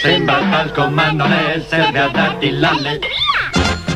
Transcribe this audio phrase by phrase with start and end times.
[0.00, 2.98] Sembra al comando nel serve a darti l'alle.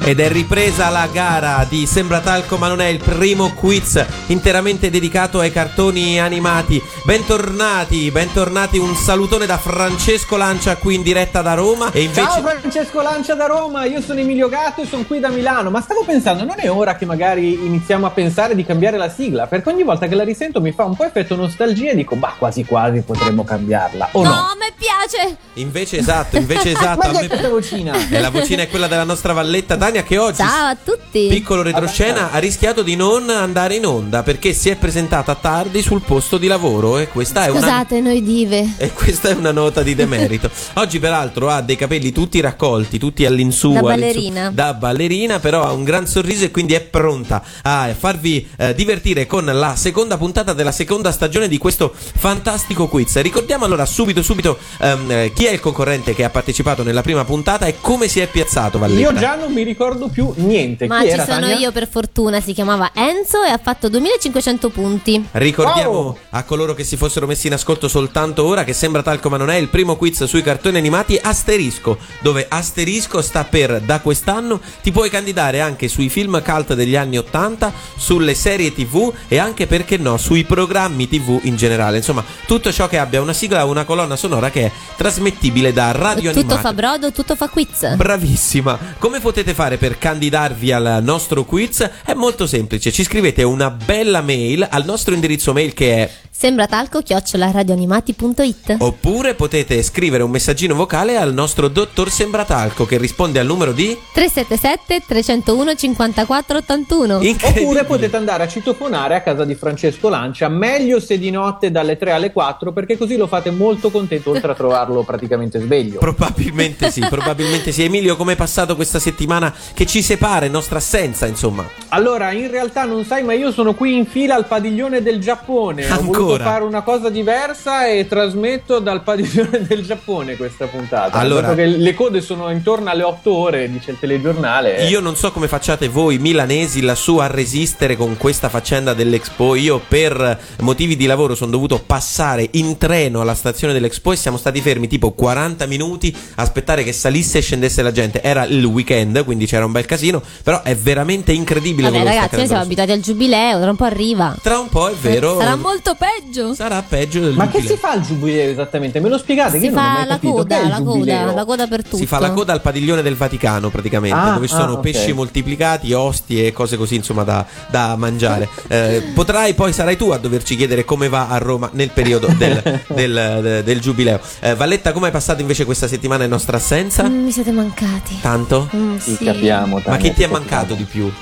[0.07, 4.91] Ed è ripresa la gara di Sembra Talco ma non è il primo quiz interamente
[4.91, 6.81] dedicato ai cartoni animati.
[7.05, 11.91] Bentornati, bentornati, un salutone da Francesco Lancia qui in diretta da Roma.
[11.91, 12.21] E invece...
[12.21, 15.71] Ciao Francesco Lancia da Roma, io sono Emilio Gatto e sono qui da Milano.
[15.71, 19.47] Ma stavo pensando, non è ora che magari iniziamo a pensare di cambiare la sigla?
[19.47, 22.35] Perché ogni volta che la risento mi fa un po' effetto nostalgia e dico, bah,
[22.37, 24.11] quasi quasi potremmo cambiarla.
[24.13, 24.29] O no?
[24.29, 25.37] No, a me piace.
[25.55, 26.99] Invece esatto, invece esatto.
[26.99, 28.09] Ma a che è me- questa vocina?
[28.11, 31.29] E la vocina è quella della nostra Valletta Tania che oggi Ciao a tutti.
[31.29, 36.01] Piccolo retroscena ha rischiato di non andare in onda perché si è presentata tardi sul
[36.01, 38.75] posto di lavoro e questa è una Scusate, noi dive.
[38.77, 40.51] e questa è una nota di demerito.
[40.75, 43.73] Oggi, peraltro, ha dei capelli tutti raccolti, tutti all'insù.
[43.73, 44.51] Da all'insù- ballerina.
[44.51, 49.27] da ballerina, però ha un gran sorriso e quindi è pronta a farvi eh, divertire
[49.27, 53.21] con la seconda puntata della seconda stagione di questo fantastico quiz.
[53.21, 57.25] Ricordiamo allora subito, subito ehm, eh, chi è il concorrente che ha partecipato nella prima
[57.25, 59.11] puntata e come si è piazzato, Valletta.
[59.11, 60.87] Io già non mi ricordo più niente.
[60.87, 61.57] Ma Chi ci era, sono Tania?
[61.57, 65.27] io per fortuna, si chiamava Enzo e ha fatto 2500 punti.
[65.33, 66.19] Ricordiamo Oh!
[66.31, 69.51] a coloro che si fossero messi in ascolto soltanto ora che sembra talco ma non
[69.51, 74.91] è il primo quiz sui cartoni animati Asterisco, dove Asterisco sta per da quest'anno ti
[74.93, 79.97] puoi candidare anche sui film cult degli anni 80, sulle serie TV e anche perché
[79.97, 81.99] no sui programmi TV in generale.
[81.99, 85.93] Insomma, tutto ciò che abbia una sigla o una colonna sonora che è trasmettibile da
[85.93, 86.63] radio tutto animati.
[86.63, 87.95] fa brodo, tutto fa quiz.
[87.97, 88.79] Bravissima!
[88.99, 91.89] Come potete fare per candidarvi al nostro quiz?
[92.05, 96.67] È molto semplice, ci scrivete una bella mail al nostro indirizzo mail che è Sembra
[96.67, 98.77] talco chiocciola radioanimati.it.
[98.81, 103.97] Oppure potete scrivere un messaggino vocale al nostro dottor Sembratalco che risponde al numero di
[104.13, 107.23] 377 301 54 81.
[107.23, 107.65] Incredibile.
[107.65, 111.97] Oppure potete andare a citofonare a casa di Francesco Lancia, meglio se di notte dalle
[111.97, 116.01] 3 alle 4, perché così lo fate molto contento, oltre a trovarlo praticamente sveglio.
[116.01, 117.85] Probabilmente sì, probabilmente sì.
[117.85, 121.67] Emilio, com'è passato questa settimana che ci separa, in nostra assenza, insomma?
[121.89, 125.91] Allora, in realtà non sai, ma io sono qui in fila al padiglione del Giappone.
[125.91, 126.45] Ho voluto Ancora?
[126.45, 131.19] fare una cosa diversa e trasmetto dal padiglione del Giappone questa puntata.
[131.19, 134.87] Allora- le code sono intorno alle 8 ore, dice il telegiornale.
[134.89, 139.55] Io non so come facciate voi milanesi lassù a resistere con questa faccenda dell'Expo.
[139.55, 144.37] Io per motivi di lavoro sono dovuto passare in treno alla stazione dell'Expo e siamo
[144.37, 148.23] stati fermi tipo 40 minuti a aspettare che salisse e scendesse la gente.
[148.23, 152.37] Era il weekend, quindi c'era un bel casino, però è veramente incredibile Vabbè, quello ragazzi,
[152.37, 154.37] noi siamo abituati al giubileo, tra un po' arriva.
[154.43, 155.39] Tra un po' è vero.
[155.39, 156.55] Sarà molto peggio.
[156.55, 158.99] Sarà peggio del Ma che si fa al giubileo esattamente?
[158.99, 159.53] Me lo spiegate?
[159.53, 161.97] Che Si io non ho fa mai la coda, la coda, la coda per tutto.
[161.99, 164.81] Si fa la coda al padiglione del Vaticano praticamente, Ah, dove ci ah, sono ok.
[164.81, 168.49] pesci moltiplicati, ostie e cose così insomma da, da mangiare.
[168.67, 172.81] Eh, potrai poi sarai tu a doverci chiedere come va a Roma nel periodo del,
[172.89, 174.19] del- de- del giubileo.
[174.41, 177.09] Eh, Valletta, come hai passato invece questa settimana in nostra assenza?
[177.09, 178.19] Mm, mi siete mancati.
[178.21, 178.69] Tanto?
[178.75, 179.17] Mm, sì.
[179.35, 179.83] Capiamo.
[179.85, 181.13] Ma chi ti è mancato di più?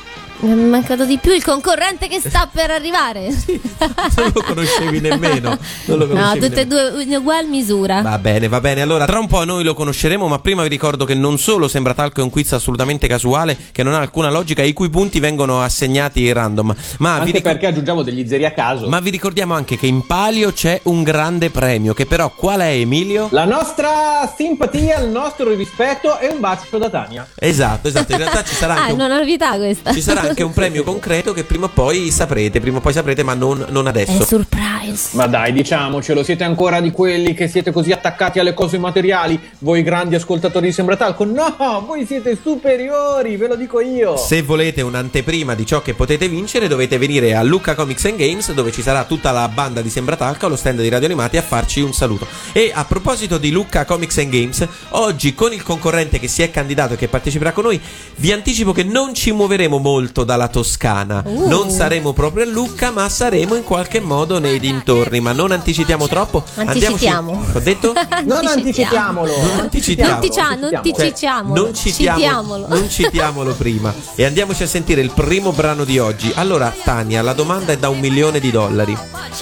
[0.42, 3.28] Mi è mancato di più il concorrente che sta per arrivare.
[4.16, 5.56] Non lo conoscevi nemmeno.
[5.86, 8.00] Non lo No, conoscevi tutte e due in ugual misura.
[8.02, 8.80] Va bene, va bene.
[8.80, 11.94] Allora, tra un po' noi lo conosceremo, ma prima vi ricordo che non solo Sembra
[11.94, 15.62] Talco è un quiz assolutamente casuale, che non ha alcuna logica, i cui punti vengono
[15.62, 16.74] assegnati random.
[16.98, 18.88] Ma Anche ricor- perché aggiungiamo degli zeri a caso.
[18.88, 22.70] Ma vi ricordiamo anche che in palio c'è un grande premio, che però qual è
[22.72, 23.28] Emilio?
[23.30, 27.26] La nostra simpatia, il nostro rispetto e un bacio da Tania.
[27.36, 29.00] Esatto, esatto, in realtà ci sarà Ah, anche è un...
[29.00, 29.92] una novità questa.
[29.92, 33.22] Ci sarà anche un premio concreto che prima o poi saprete, prima o poi saprete,
[33.22, 34.24] ma non, non È adesso.
[34.24, 35.10] surprise.
[35.12, 39.82] Ma dai, diciamocelo, siete ancora di quelli che siete così attaccati alle cose materiali, voi
[39.82, 41.24] grandi ascoltatori di Sembratalco?
[41.24, 44.16] No, voi siete superiori, ve lo dico io.
[44.16, 48.52] Se volete un'anteprima di ciò che potete vincere, dovete venire a Lucca Comics and Games,
[48.52, 51.80] dove ci sarà tutta la banda di Sembratalca, lo stand di Radio Animati, a farci
[51.80, 52.26] un saluto.
[52.52, 56.50] E a proposito di Lucca Comics and Games, oggi con il concorrente che si è
[56.50, 57.80] candidato e che parteciperà con noi,
[58.16, 61.22] vi anticipo che non ci muoveremo molto gruppo dalla Toscana.
[61.24, 61.48] Uh.
[61.48, 65.20] Non saremo proprio a Lucca, ma saremo in qualche modo nei dintorni.
[65.20, 66.42] Ma non anticipiamo troppo.
[66.54, 67.44] Andiamoci- Anticipiamo.
[67.52, 67.92] Ho detto?
[68.24, 69.32] Non anticipiamolo.
[69.36, 70.10] Non anticipiamo.
[70.12, 71.62] Non ticia- non citiamolo.
[71.64, 72.66] Non citiamo, Citiamolo.
[72.68, 73.92] non citiamolo prima.
[74.14, 76.30] E andiamoci a sentire il primo brano di oggi.
[76.36, 78.96] Allora, Tania, la domanda è da un milione di dollari.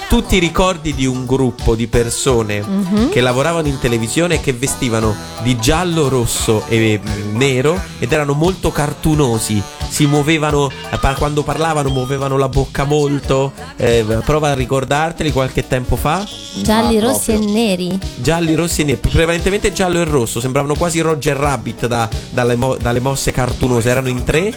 [0.08, 3.10] Tu ti ricordi di un gruppo di persone Mhm.
[3.10, 7.00] che lavoravano in televisione e che vestivano di giallo, rosso e
[7.32, 9.62] nero ed erano molto cartunosi?
[9.88, 13.52] Si muovevano, eh, quando parlavano muovevano la bocca molto.
[13.76, 16.26] Eh, prova a ricordarteli qualche tempo fa.
[16.62, 17.54] Gialli, Ah, rossi e proprio.
[17.54, 17.98] neri.
[18.16, 22.76] Gialli, rossi e neri, prevalentemente giallo e rosso, sembravano quasi Roger Rabbit da- dalle, mo-
[22.76, 24.52] dalle mosse cartunose, erano in tre,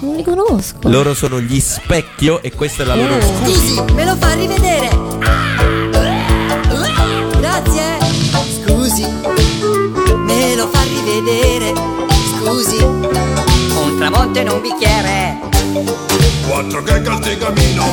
[0.00, 0.78] Non li conosco.
[0.88, 3.20] loro sono gli specchio e questa è la loro Eh.
[3.22, 3.52] scusi.
[3.76, 5.93] Scusi, me lo fa rivedere.
[14.34, 15.38] Tramonto in un bicchiere.
[16.48, 17.84] Quattro gag al tegamino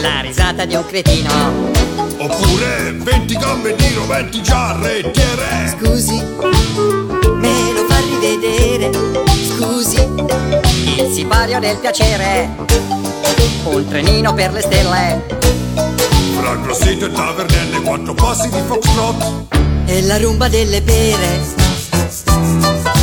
[0.00, 1.30] La risata di un cretino.
[2.18, 8.90] Oppure 20 gambe di roventi giarrettiere Scusi, me lo fa rivedere.
[9.56, 10.06] Scusi,
[10.96, 12.50] il sipario del piacere.
[13.64, 15.26] Un trenino per le stelle.
[16.38, 19.46] Fra Grosseto e Tavernelle Quattro passi di Foxtrot
[19.86, 22.97] E la rumba delle pere.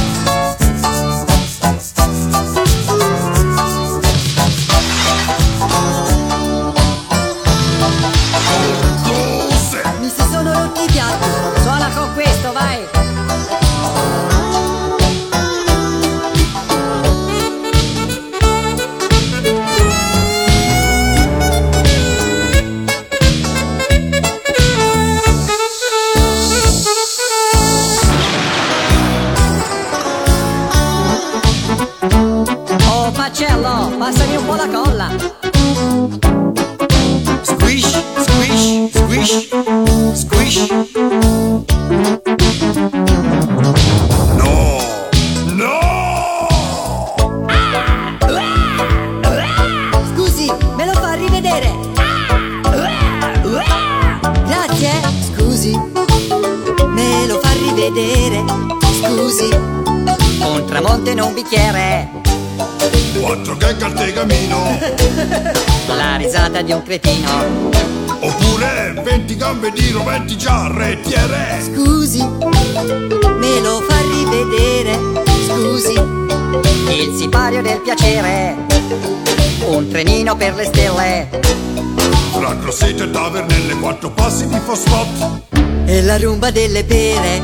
[84.76, 85.42] Di Foxtrot
[85.86, 87.42] E la rumba delle pere.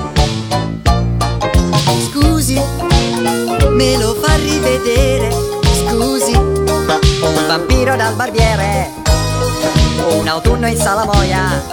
[2.09, 2.59] Scusi,
[3.69, 5.29] me lo fa rivedere.
[5.87, 8.89] Scusi, un vampiro dal barbiere.
[10.17, 11.63] Un autunno in salamoia.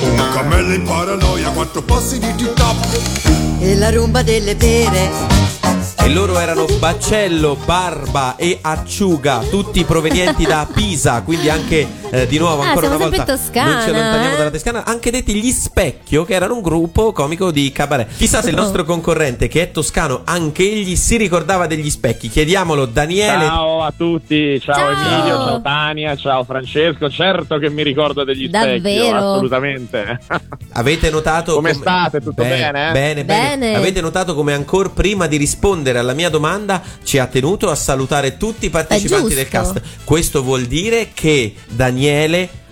[0.00, 2.76] Un cammello in paranoia Quattro passi di tip-top
[3.60, 5.10] E la rumba delle pere.
[5.96, 12.38] E loro erano Baccello, Barba e Acciuga, tutti provenienti da Pisa, quindi anche eh, di
[12.38, 14.36] nuovo Ah, ancora una volta Toscana, non ci allontaniamo eh.
[14.38, 18.16] dalla Toscana, anche detti gli Specchio, che erano un gruppo comico di cabaret.
[18.16, 22.28] Chissà se il nostro concorrente che è toscano anche egli si ricordava degli specchi.
[22.28, 24.90] Chiediamolo Daniele Ciao a tutti, ciao, Ciao.
[24.90, 27.10] Emilio, ciao Tania, ciao Francesco.
[27.10, 29.16] Certo che mi ricordo degli specchi, Davvero?
[29.16, 30.20] assolutamente.
[30.72, 32.20] Avete notato Come state?
[32.20, 32.92] Tutto bene, eh?
[32.92, 33.58] Bene, bene.
[33.58, 33.74] Bene.
[33.74, 38.36] Avete notato come ancora prima di rispondere alla mia domanda ci ha tenuto a salutare
[38.36, 39.80] tutti i partecipanti del cast.
[40.04, 42.03] Questo vuol dire che Daniele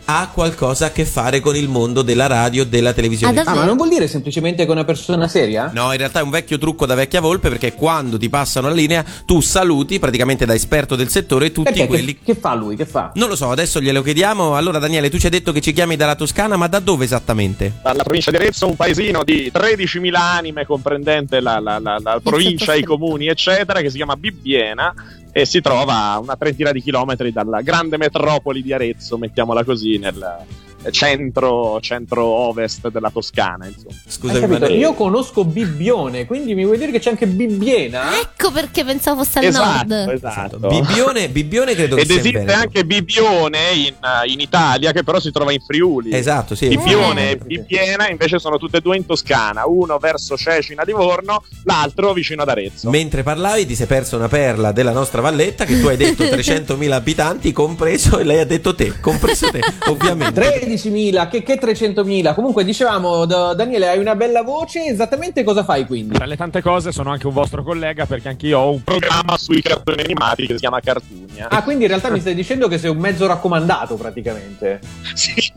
[0.05, 3.39] ha qualcosa a che fare con il mondo della radio e della televisione.
[3.41, 5.71] Ah, Ah, ma non vuol dire semplicemente che è una persona seria?
[5.73, 8.75] No, in realtà è un vecchio trucco da vecchia volpe perché quando ti passano la
[8.75, 11.87] linea tu saluti praticamente da esperto del settore tutti Perché?
[11.87, 12.75] quelli Che, che fa lui?
[12.75, 13.13] Che fa?
[13.15, 14.57] Non lo so, adesso glielo chiediamo.
[14.57, 17.75] Allora Daniele, tu ci hai detto che ci chiami dalla Toscana, ma da dove esattamente?
[17.83, 22.75] Dalla provincia di Arezzo, un paesino di 13.000 anime comprendente la, la- la- la provincia,
[22.75, 24.93] i comuni, eccetera, che si chiama Bibbiena
[25.33, 29.97] e si trova a una trentina di chilometri dalla grande metropoli di Arezzo, mettiamola così,
[29.97, 30.45] nel
[30.91, 33.67] centro, centro-ovest della Toscana.
[33.67, 33.95] Insomma.
[34.07, 38.19] Scusami, ma Io conosco Bibbione, quindi mi vuoi dire che c'è anche Bibbiena?
[38.21, 40.09] Ecco perché pensavo fosse al Esatto, nord.
[40.13, 40.59] esatto.
[40.69, 42.59] Bibbione, Bibbione credo che Ed sia in esiste Veneto.
[42.59, 43.95] anche Bibbione in,
[44.27, 46.13] in Italia, che però si trova in Friuli.
[46.15, 46.69] Esatto, sì.
[46.69, 47.31] Bibbione Eh.
[47.33, 52.13] e Bibbiena invece sono tutte e due in Toscana, uno verso Cecina di Vorno, l'altro
[52.13, 52.91] vicino ad Arezzo.
[52.91, 56.91] Mentre parlavi ti sei perso una perla della nostra valletta che tu hai detto 300.000
[56.91, 60.41] abitanti, compreso, e lei ha detto te, compreso te, ovviamente.
[60.75, 62.35] 13.000, che, che 300.000.
[62.35, 64.85] Comunque, dicevamo, da- Daniele, hai una bella voce.
[64.85, 66.15] Esattamente cosa fai quindi?
[66.15, 69.63] Tra le tante cose sono anche un vostro collega perché anch'io ho un Programma sui
[69.63, 71.49] cartoni animati che si chiama Cartunia.
[71.49, 74.81] Ah, quindi in realtà mi stai dicendo che sei un mezzo raccomandato praticamente.
[75.15, 75.53] Sì,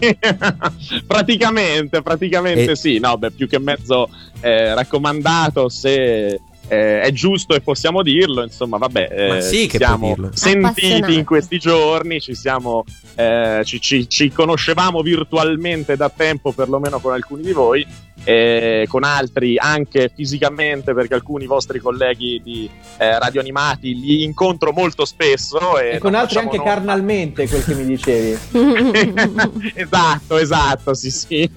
[1.08, 3.00] praticamente, praticamente E- sì.
[3.00, 4.10] No, beh, più che mezzo
[4.42, 8.44] eh, raccomandato se eh, è giusto e possiamo dirlo.
[8.44, 12.84] Insomma, vabbè, eh, Ma sì siamo sentiti in questi giorni, ci siamo,
[13.16, 17.86] eh, ci, ci- ci conoscevamo virtualmente da tempo, perlomeno con alcuni di voi.
[18.28, 22.68] E con altri anche fisicamente perché alcuni vostri colleghi di
[22.98, 26.70] eh, radio animati li incontro molto spesso e, E con non altri anche nome.
[26.70, 28.38] carnalmente, quel che mi dicevi.
[29.76, 31.50] esatto, esatto, sì, sì.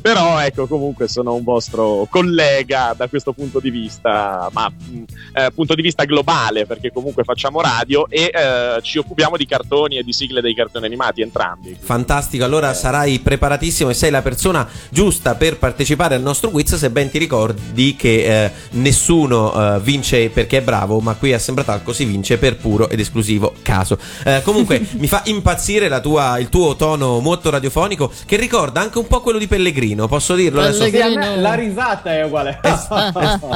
[0.00, 5.02] Però ecco, comunque sono un vostro collega da questo punto di vista, ma mh,
[5.34, 9.98] eh, punto di vista globale, perché comunque facciamo radio e eh, ci occupiamo di cartoni
[9.98, 11.76] e di sigle dei cartoni animati entrambi.
[11.78, 16.90] Fantastico, allora sarai preparatissimo e sei la persona giusta per partecipare al nostro quiz se
[16.90, 21.92] ben ti ricordi che eh, nessuno eh, vince perché è bravo, ma qui a Sembratalco
[21.92, 23.98] si vince per puro ed esclusivo caso.
[24.24, 28.98] Eh, comunque mi fa impazzire la tua- il tuo tono molto radiofonico che ricorda anche
[28.98, 30.84] un po' quello di Pellegrino, posso dirlo adesso?
[30.88, 32.60] Sì, a me la risata è uguale.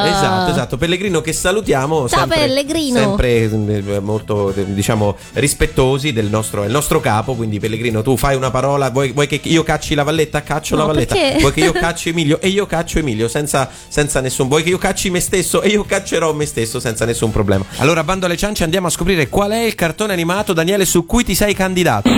[0.06, 0.76] Esatto, esatto.
[0.76, 2.08] Pellegrino che salutiamo.
[2.08, 2.98] Ciao, sempre, Pellegrino.
[2.98, 7.34] Sempre eh, molto, eh, diciamo, rispettosi del nostro, è il nostro capo.
[7.34, 8.90] Quindi, Pellegrino, tu fai una parola.
[8.90, 10.42] Vuoi, vuoi che io cacci la valletta?
[10.42, 11.14] Caccio No, la valletta.
[11.14, 11.38] perché?
[11.40, 12.25] Vuoi che io cacci Emilio?
[12.40, 14.48] E io caccio Emilio senza, senza nessun.
[14.48, 15.62] Vuoi che io cacci me stesso?
[15.62, 17.64] E io caccerò me stesso senza nessun problema.
[17.76, 21.24] Allora, bando alle ciance, andiamo a scoprire qual è il cartone animato, Daniele, su cui
[21.24, 22.10] ti sei candidato.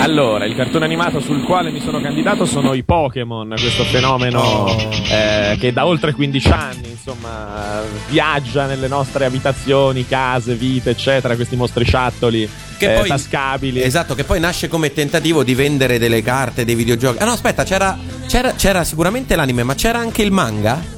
[0.00, 4.90] Allora, il cartone animato sul quale mi sono candidato sono i Pokémon, questo fenomeno Oh.
[5.10, 11.56] eh, che da oltre 15 anni, insomma, viaggia nelle nostre abitazioni, case, vite, eccetera, questi
[11.56, 13.82] mostriciattoli Che eh, poi- tascabili.
[13.82, 17.18] Esatto, che poi nasce come tentativo di vendere delle carte, dei videogiochi.
[17.20, 20.96] Ah no, aspetta, c'era, c'era, c'era sicuramente l'anime, ma c'era anche il manga?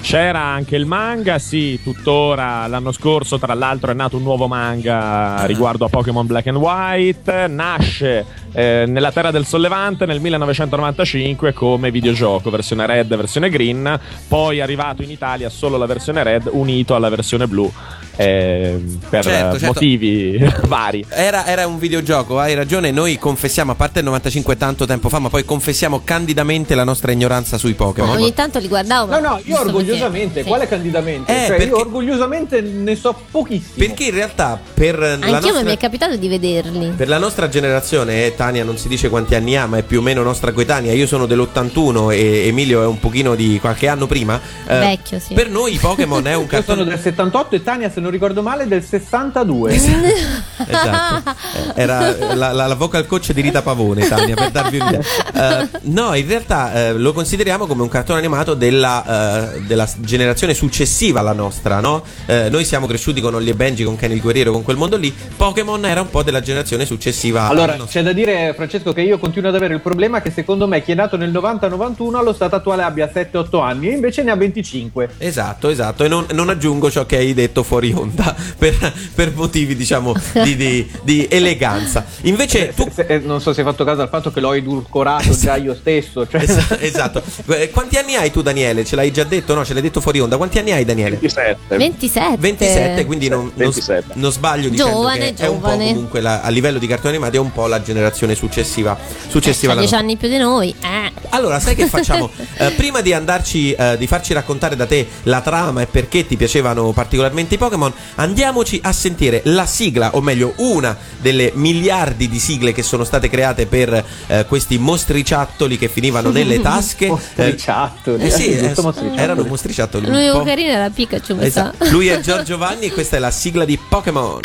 [0.00, 2.66] C'era anche il manga, sì, tuttora.
[2.66, 7.46] L'anno scorso tra l'altro è nato un nuovo manga riguardo a Pokémon Black and White,
[7.46, 14.58] nasce eh, nella Terra del Sollevante nel 1995 come videogioco, versione red versione green, poi
[14.58, 17.70] è arrivato in Italia solo la versione red unito alla versione blu
[18.16, 19.66] eh, per Certo, certo.
[19.66, 21.04] motivi vari.
[21.08, 22.90] Era, era un videogioco, hai ragione.
[22.90, 27.12] Noi confessiamo, a parte il 95 tanto tempo fa, ma poi confessiamo candidamente la nostra
[27.12, 28.10] ignoranza sui Pokémon.
[28.16, 29.12] Ogni tanto li guardavo.
[29.12, 30.48] No, no, io orgogliosamente, perché.
[30.48, 31.32] quale candidamente?
[31.32, 33.74] Eh, cioè, perché- io orgogliosamente ne so pochissimo.
[33.76, 36.92] Perché in realtà per la, Anch'io mi nostra, è capitato di vederli.
[36.96, 39.98] per la nostra generazione, eh, Tania non si dice quanti anni ha, ma è più
[39.98, 40.92] o meno nostra coetanea.
[40.92, 44.40] Io sono dell'81 e Emilio è un pochino di qualche anno prima.
[44.66, 45.34] eh, Vecchio, sì.
[45.34, 46.84] Per noi i Pokémon è un Io sono cartone.
[46.84, 49.72] del 78 e Tania, se non ricordo male, del 62.
[50.60, 51.30] Esatto,
[51.74, 55.00] Eh, era la, la- la vocal coach di Rita Pavone, Tania, per darvi un'idea.
[55.40, 60.52] Eh, no, in realtà eh, lo consideriamo come un cartone animato della, eh, della generazione
[60.54, 62.02] successiva alla nostra, no?
[62.26, 65.12] Noi siamo cresciuti con Ollie e Benji, con Kenny il Guerriero, con quel mondo lì.
[65.36, 67.46] Pokémon era un po' della generazione successiva.
[67.48, 70.66] Allora, alla c'è da dire, Francesco, che io continuo ad avere il problema che secondo
[70.66, 74.30] me chi è nato nel 90-91 allo stato attuale abbia 7-8 anni e invece ne
[74.30, 75.08] ha 25.
[75.18, 79.76] Esatto, esatto, e non, non aggiungo ciò che hai detto fuori onda per, per motivi,
[79.76, 82.04] diciamo, di, di- di eleganza.
[82.22, 84.52] Invece tu Se- se- eh, non so se hai fatto caso al fatto che l'ho
[84.52, 86.26] edulcorato già io stesso.
[86.26, 86.42] Cioè...
[86.42, 87.22] Esa- esatto.
[87.48, 88.84] Eh, Quanti anni hai tu, Daniele?
[88.84, 89.54] Ce l'hai già detto?
[89.54, 90.36] No, ce l'hai detto fuori onda.
[90.36, 91.16] Quanti anni hai, Daniele?
[91.16, 91.76] 27.
[91.76, 92.36] 27.
[92.38, 94.04] 27, quindi non, non- 27.
[94.14, 95.92] non sbaglio dicendo Giovane, che è un po' giovane.
[95.92, 98.96] comunque la- a livello di cartoni animati è un po' la generazione successiva.
[99.28, 99.98] Successiva C'ha alla 10 nostra.
[99.98, 100.74] anni più di noi.
[100.80, 101.12] Eh.
[101.30, 102.30] Allora, sai che facciamo?
[102.56, 106.36] Eh, prima di andarci, eh, di farci raccontare da te la trama e perché ti
[106.36, 107.79] piacevano particolarmente i Pokémon,
[108.16, 113.28] andiamoci a sentire la sigla, o meglio, una delle miliardi di sigle che sono state
[113.28, 117.06] create per eh, questi mostriciattoli che finivano nelle tasche.
[117.06, 120.06] Mostriciattoli, Eh, sì, eh, eh, erano mostriciattoli.
[120.06, 120.44] L'unico po'.
[120.44, 121.72] carino era Pikachu, mi sa.
[121.72, 121.90] Esatto.
[121.90, 124.40] Lui è Giorgio Vanni e questa è la sigla di Pokémon.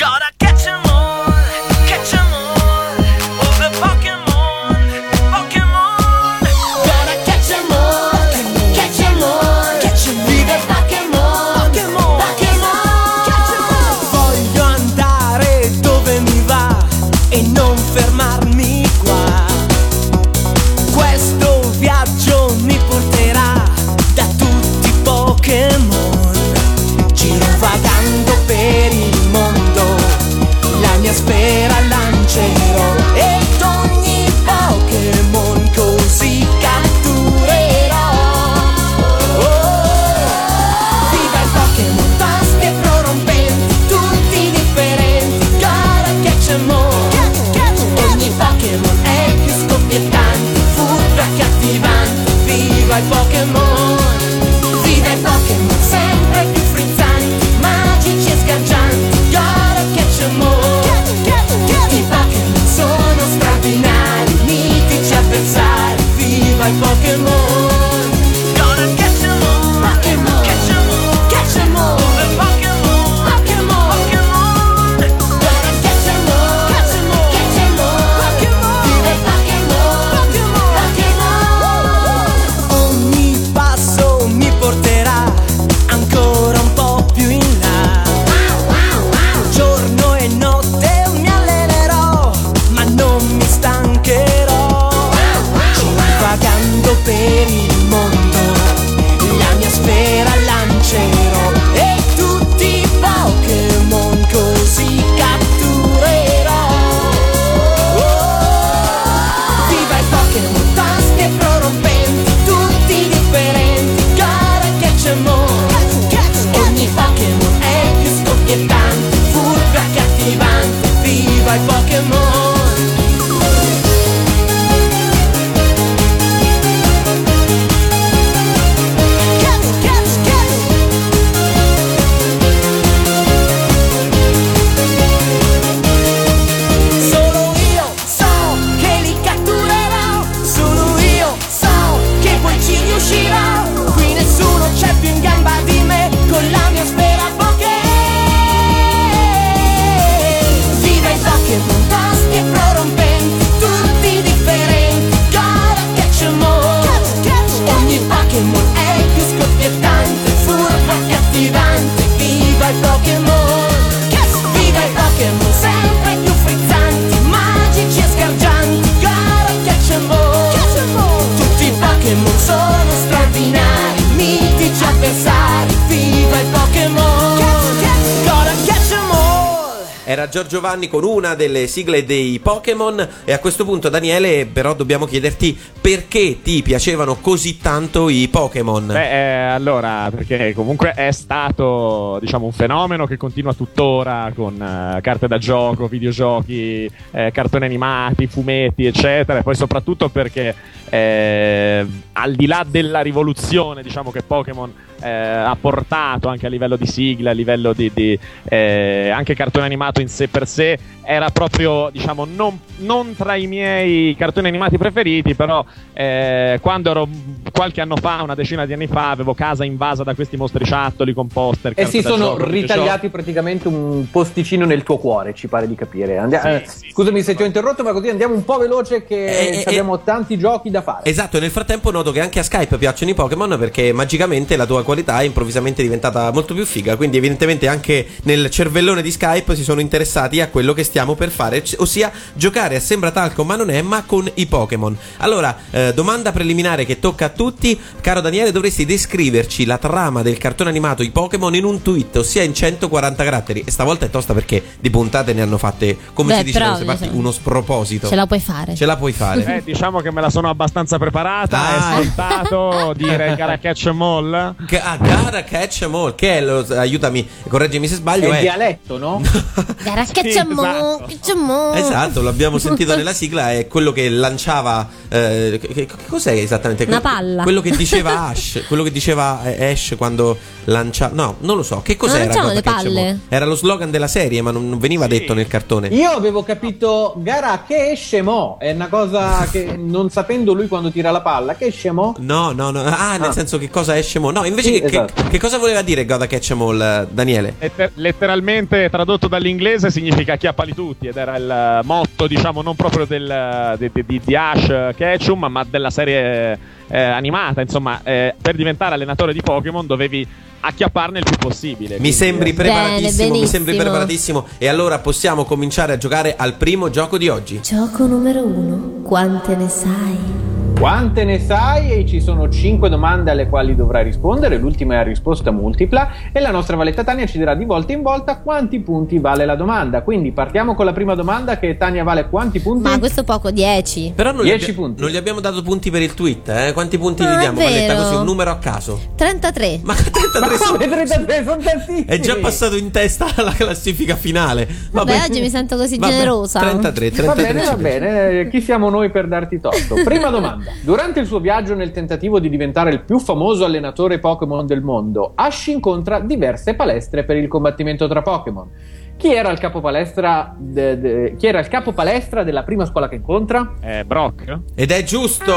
[180.55, 183.07] Era Giorgio Vanni con una delle sigle dei Pokémon.
[183.25, 188.87] E a questo punto, Daniele, però dobbiamo chiederti perché ti piacevano così tanto i Pokémon.
[188.87, 195.01] Beh, eh, allora, perché comunque è stato, diciamo, un fenomeno che continua tuttora con eh,
[195.01, 199.39] carte da gioco, videogiochi, eh, cartoni animati, fumetti, eccetera.
[199.39, 200.55] E poi soprattutto perché
[200.89, 206.75] eh, al di là della rivoluzione, diciamo, che Pokémon eh, ha portato anche a livello
[206.75, 211.29] di sigla, a livello di, di, eh, anche cartone animato in sé per sé, era
[211.29, 217.07] proprio, diciamo, non, non tra i miei cartoni animati preferiti, però eh, quando ero
[217.51, 221.27] qualche anno fa, una decina di anni fa, avevo casa invasa da questi mostriciattoli con
[221.27, 221.73] poster.
[221.75, 226.17] E si sono gioco, ritagliati praticamente un posticino nel tuo cuore, ci pare di capire.
[226.17, 229.03] Andia- Sì, eh, sì, scusami se ti ho interrotto, ma così andiamo un po' veloce
[229.05, 231.09] che Eh, eh, abbiamo tanti giochi da fare.
[231.09, 234.65] Esatto, e nel frattempo noto che anche a Skype piacciono i Pokémon perché magicamente la
[234.65, 236.95] tua qualità è improvvisamente diventata molto più figa.
[236.95, 241.29] Quindi, evidentemente, anche nel cervellone di Skype si sono interessati a quello che stiamo per
[241.29, 244.97] fare, ossia giocare a Sembra Talco ma non è, ma con i Pokémon.
[245.17, 247.77] Allora, eh, domanda preliminare che tocca a tutti.
[247.99, 252.43] Caro Daniele, dovresti descriverci la trama del cartone animato I Pokémon in un tweet, ossia
[252.43, 253.63] in 140 caratteri.
[253.65, 256.77] E stavolta è tosta perché di puntate ne hanno fatte, come Beh, si dice però,
[256.77, 258.07] parti, diciamo, uno sproposito.
[258.07, 258.75] Ce la puoi fare.
[258.75, 259.57] Ce la puoi fare.
[259.57, 261.57] Eh, diciamo che me la sono abbastanza preparata.
[261.57, 261.77] Dai.
[261.77, 264.55] È scontato dire gara catch 'em all.
[264.67, 268.29] Che- ah, gara catch 'em all, che è lo, aiutami, correggimi se È sbaglio.
[268.29, 269.21] il È, dialetto, no?
[269.83, 271.75] Gara, Sì, c'è mo, esatto.
[271.75, 273.51] Esatto, l'abbiamo sentito nella sigla.
[273.53, 274.87] È quello che lanciava.
[275.09, 276.83] eh, che, che- cos'è esattamente?
[276.85, 277.43] Una palla.
[277.43, 278.63] Quello che diceva Ash.
[278.67, 281.13] quello che diceva eh, Ash quando lanciava.
[281.15, 281.81] No, non lo so.
[281.81, 282.25] Che cos'era?
[282.33, 283.09] Gotta le Catch palle?
[283.09, 283.19] All?
[283.29, 285.87] Era lo slogan della serie, ma non, non veniva detto nel cartone.
[285.89, 288.57] Io avevo capito gara che esce mo.
[288.59, 292.15] È una cosa che non sapendo lui quando tira la palla, che esce mo.
[292.19, 292.83] No, no, no.
[292.83, 293.33] Ah, nel Ah.
[293.33, 294.31] senso che cosa esce mo?
[294.31, 295.23] No, invece Sì, che, esatto.
[295.29, 297.53] che cosa voleva dire Gotta Catch 'em all, eh, Daniele?
[297.59, 303.05] Letter- letteralmente tradotto dall'inglese significa acchiappali tutti ed era il eh, motto diciamo non proprio
[303.05, 308.55] del, eh, di, di- di Ash Ketchum ma della serie eh, animata insomma eh, per
[308.55, 310.27] diventare allenatore di Pokémon dovevi
[310.61, 314.47] acchiapparne il più possibile Mi sembri Bene, preparatissimo, mi sembri preparatissimo.
[314.57, 317.59] E allora possiamo cominciare a giocare al primo gioco di oggi.
[317.61, 319.01] Gioco numero uno.
[319.03, 320.54] Quante ne sai?
[320.77, 321.91] Quante ne sai?
[321.91, 324.57] E ci sono 5 domande alle quali dovrai rispondere.
[324.57, 326.09] L'ultima è a risposta multipla.
[326.33, 329.55] E la nostra Valetta Tania ci dirà di volta in volta quanti punti vale la
[329.55, 330.01] domanda.
[330.03, 332.83] Quindi partiamo con la prima domanda che Tania vale quanti punti?
[332.89, 334.13] Ma questo poco, 10.
[334.15, 335.01] Però non gli, 10 abbia- punti.
[335.01, 336.73] non gli abbiamo dato punti per il tweet, eh?
[336.73, 337.57] Quanti punti Ah, gli è diamo?
[337.61, 338.03] Valletta, vero.
[338.03, 338.99] così un numero a caso.
[339.15, 339.79] 33.
[339.81, 342.05] Ma 33 Ma sono- come 33 sono tantissimi.
[342.05, 344.67] è già passato in testa alla classifica finale.
[344.91, 346.59] Vabbè, oggi mi sento così Vabbè, generosa.
[346.59, 347.53] 33, Va 33.
[347.53, 348.49] bene, va bene.
[348.49, 349.95] Chi siamo noi per darti torto?
[350.03, 350.63] Prima domanda.
[350.81, 355.31] Durante il suo viaggio nel tentativo di diventare il più famoso allenatore Pokémon del mondo,
[355.35, 358.69] Ash incontra diverse palestre per il combattimento tra Pokémon.
[359.17, 363.07] Chi era il capo palestra, de- de- chi era il capo palestra della prima scuola
[363.07, 363.75] che incontra?
[363.81, 365.53] eh, Brock Ed è giusto,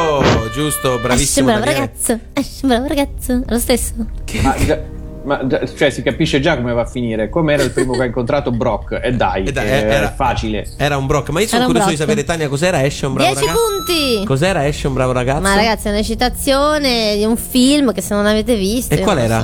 [0.54, 1.46] giusto, bravissimo.
[1.46, 1.80] bravo Daniele.
[1.80, 2.18] ragazzo.
[2.34, 3.32] Esce bravo ragazzo.
[3.44, 3.94] È lo stesso.
[4.42, 4.80] Ma, già-
[5.28, 7.28] ma cioè, si capisce già come va a finire.
[7.28, 8.98] Come era il primo che ha incontrato Brock?
[9.02, 10.66] E dai, E dai, era- facile.
[10.76, 12.08] Era un Brock, ma io sono curioso di Brock.
[12.10, 13.64] sapere, Tania, cos'era Esce un bravo 10 ragazzo?
[13.68, 14.24] punti.
[14.24, 15.40] Cos'era Esce un bravo ragazzo?
[15.42, 18.94] Ma ragazzi, è una citazione di un film che se non avete visto.
[18.94, 19.40] E qual non lo era?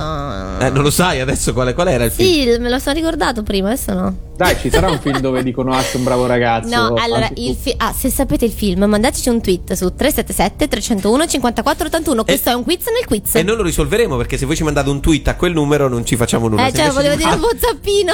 [0.58, 0.64] so.
[0.64, 2.28] Eh, non lo sai adesso quale, qual era il film?
[2.28, 4.16] Sì, me lo sono ricordato prima, adesso no.
[4.36, 6.68] Dai, ci sarà un film dove dicono Ash un bravo ragazzo.
[6.74, 12.24] No, allora, fi- ah, se sapete il film, mandateci un tweet su 377 301 5481.
[12.24, 13.34] Questo è un quiz nel quiz.
[13.36, 16.04] E non lo risolveremo perché se voi ci mandate un tweet a quel numero non
[16.04, 16.66] ci facciamo nulla.
[16.66, 18.12] eh, Se cioè, volevo dire un whatsappino.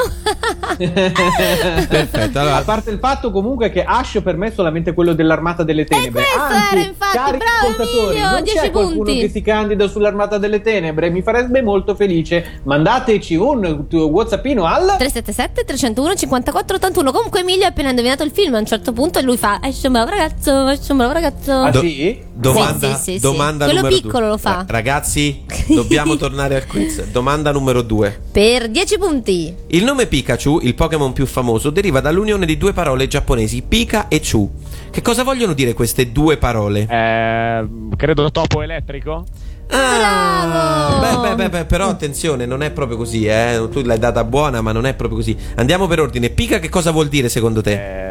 [1.88, 5.62] Perfetto, allora A parte il fatto comunque che Ash per me è solamente quello dell'armata
[5.62, 6.22] delle tenebre.
[6.22, 9.18] questo Anzi, era, infatti, cari bravo Emilio, non 10 c'è qualcuno punti.
[9.20, 12.60] che si candida sull'armata delle tenebre, mi farebbe molto felice.
[12.64, 17.12] Mandateci un tuo whatsappino al 377 301 5481.
[17.12, 19.86] Comunque Emilio ha appena indovinato il film a un certo punto e lui fa esce
[19.86, 21.52] un bravo ragazzo, esce un bravo ragazzo.
[21.52, 22.20] Ah, Do- sì?
[22.32, 23.18] Domanda, Sì, sì, sì, sì.
[23.20, 24.28] domanda Quello numero piccolo due.
[24.28, 24.60] lo fa.
[24.62, 27.04] Eh, Ragazzi, dobbiamo tornare al quiz.
[27.10, 28.18] Domanda numero due.
[28.32, 29.54] Per 10 punti.
[29.68, 34.20] Il nome Pikachu, il Pokémon più famoso, deriva dall'unione di due parole giapponesi, Pika e
[34.20, 34.50] Chu.
[34.90, 36.86] Che cosa vogliono dire queste due parole?
[36.88, 39.24] Eh, credo topo elettrico
[39.72, 41.00] Ah, Bravo!
[41.00, 43.68] Beh, beh, beh, beh, però attenzione, non è proprio così, eh.
[43.70, 45.36] Tu l'hai data buona, ma non è proprio così.
[45.56, 46.30] Andiamo per ordine.
[46.30, 48.08] Pika che cosa vuol dire secondo te?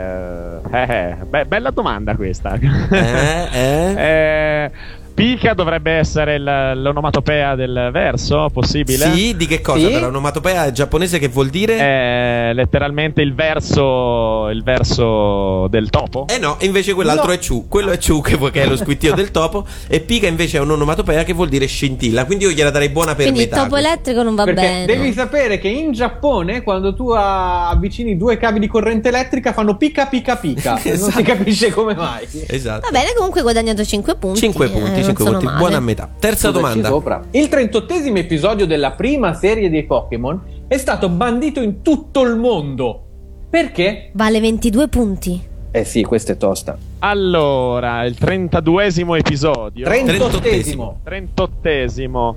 [0.71, 2.53] Eh, eh, beh, bella domanda questa.
[2.55, 3.95] Eh, eh?
[3.99, 4.71] Eh,
[5.19, 9.11] Pika dovrebbe essere il- l'onomatopea del verso, possibile?
[9.11, 9.85] Sì, di che cosa?
[9.85, 9.91] Sì.
[9.91, 11.77] Per onomatopea giapponese che vuol dire?
[11.77, 16.25] È letteralmente il verso, il verso del topo?
[16.29, 17.33] Eh no, invece quell'altro No.
[17.33, 17.67] è Chu.
[17.67, 19.65] Quello è Chu che, che è lo squittio del topo.
[19.89, 22.23] E Pika invece è un'onomatopea che vuol dire scintilla.
[22.23, 23.63] Quindi io gliela darei buona per Quindi il metà.
[23.63, 24.85] topo elettrico non va Perché bene.
[24.85, 30.05] devi sapere che in Giappone, quando tu avvicini due cavi di corrente elettrica, fanno pica
[30.05, 30.67] pica pica.
[30.79, 31.23] Non si Esatto.
[31.23, 32.25] capisce come mai.
[32.47, 32.87] Esatto.
[32.89, 34.39] Va bene, comunque hai guadagnato 5 punti.
[34.39, 35.45] 5 eh, punti, non 5 sono punti.
[35.45, 35.57] male.
[35.59, 36.09] Buona a metà.
[36.19, 36.87] Terza Scusaci domanda.
[36.87, 37.21] sopra.
[37.31, 43.03] Il 38esimo episodio della prima serie dei Pokémon è stato bandito in tutto il mondo.
[43.49, 44.11] Perché?
[44.13, 45.47] Vale 22 punti.
[45.71, 46.77] Eh sì, questa è tosta.
[46.99, 49.87] Allora, il 32esimo episodio.
[49.87, 50.93] 38esimo.
[51.05, 52.35] 38esimo.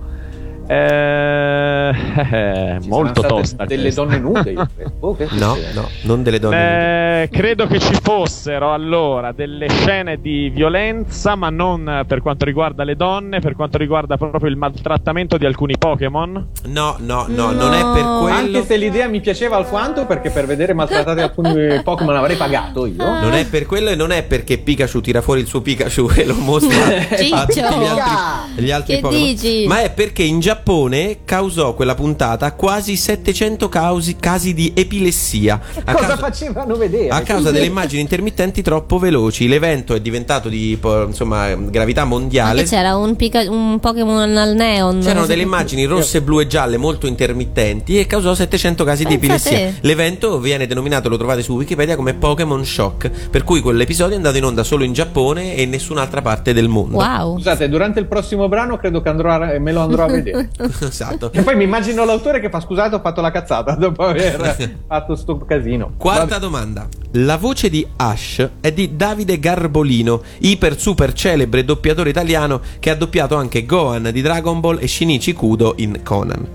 [0.66, 1.92] Eh,
[2.81, 3.64] Ci molto tosta.
[3.64, 4.03] delle questa.
[4.05, 4.55] donne nude.
[5.01, 7.22] Oh, No, no, non delle donne.
[7.22, 12.85] Eh, credo che ci fossero allora delle scene di violenza, ma non per quanto riguarda
[12.85, 16.48] le donne, per quanto riguarda proprio il maltrattamento di alcuni Pokémon.
[16.66, 18.18] No, no, no, non è per No.
[18.20, 18.37] quello.
[18.37, 22.94] Anche se l'idea mi piaceva alquanto, perché per vedere maltrattati alcuni Pokémon avrei pagato io.
[22.96, 26.27] Non è per quello e non è perché Pikachu tira fuori il suo Pikachu e
[26.27, 29.66] lo mostra a tutti gli altri, gli altri Pokémon.
[29.66, 35.58] Ma è perché in Giappone causò quella puntata quasi 700 causi- casi di epilessia.
[35.84, 37.08] A Cosa causa, facevano vedere?
[37.08, 39.48] a causa delle immagini intermittenti troppo veloci.
[39.48, 42.60] L'evento è diventato di insomma, gravità mondiale.
[42.60, 45.00] Anche c'era un, pica- un Pokémon al neon.
[45.00, 49.48] C'erano delle immagini rosse, blu e gialle molto intermittenti e causò 700 casi di Pensa
[49.48, 49.78] epilessia.
[49.80, 54.36] L'evento viene denominato, lo trovate su Wikipedia, come Pokémon Shock, per cui quell'episodio è andato
[54.36, 56.98] in onda solo in Giappone e in nessun'altra parte del mondo.
[56.98, 57.36] Wow.
[57.36, 60.41] Scusate, durante il prossimo brano credo che andrò a, me lo andrò a vedere.
[60.81, 61.31] esatto.
[61.33, 65.14] E poi mi immagino l'autore che fa scusate, ho fatto la cazzata dopo aver fatto
[65.14, 65.92] sto casino.
[65.96, 66.40] Quarta Vabbè.
[66.40, 66.88] domanda.
[67.16, 72.94] La voce di Ash è di Davide Garbolino, iper super celebre doppiatore italiano che ha
[72.94, 76.48] doppiato anche Gohan di Dragon Ball e Shinichi Kudo in Conan.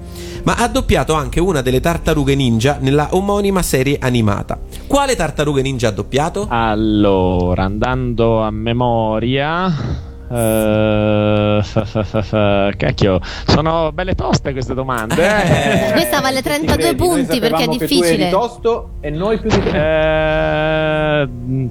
[0.44, 4.60] Ma ha doppiato anche una delle tartarughe ninja nella omonima serie animata.
[4.88, 6.48] Quale tartarughe ninja ha doppiato?
[6.50, 10.07] Allora, andando a memoria.
[10.30, 15.16] Eh, fa- fa- fa- fa- cacchio, sono belle toste queste domande.
[15.16, 15.92] eh.
[15.98, 18.30] Questa vale 32 Credi, punti perché è sapevamo che tu eri difficile.
[18.30, 21.22] tosto e noi più di te.
[21.22, 21.30] Eh,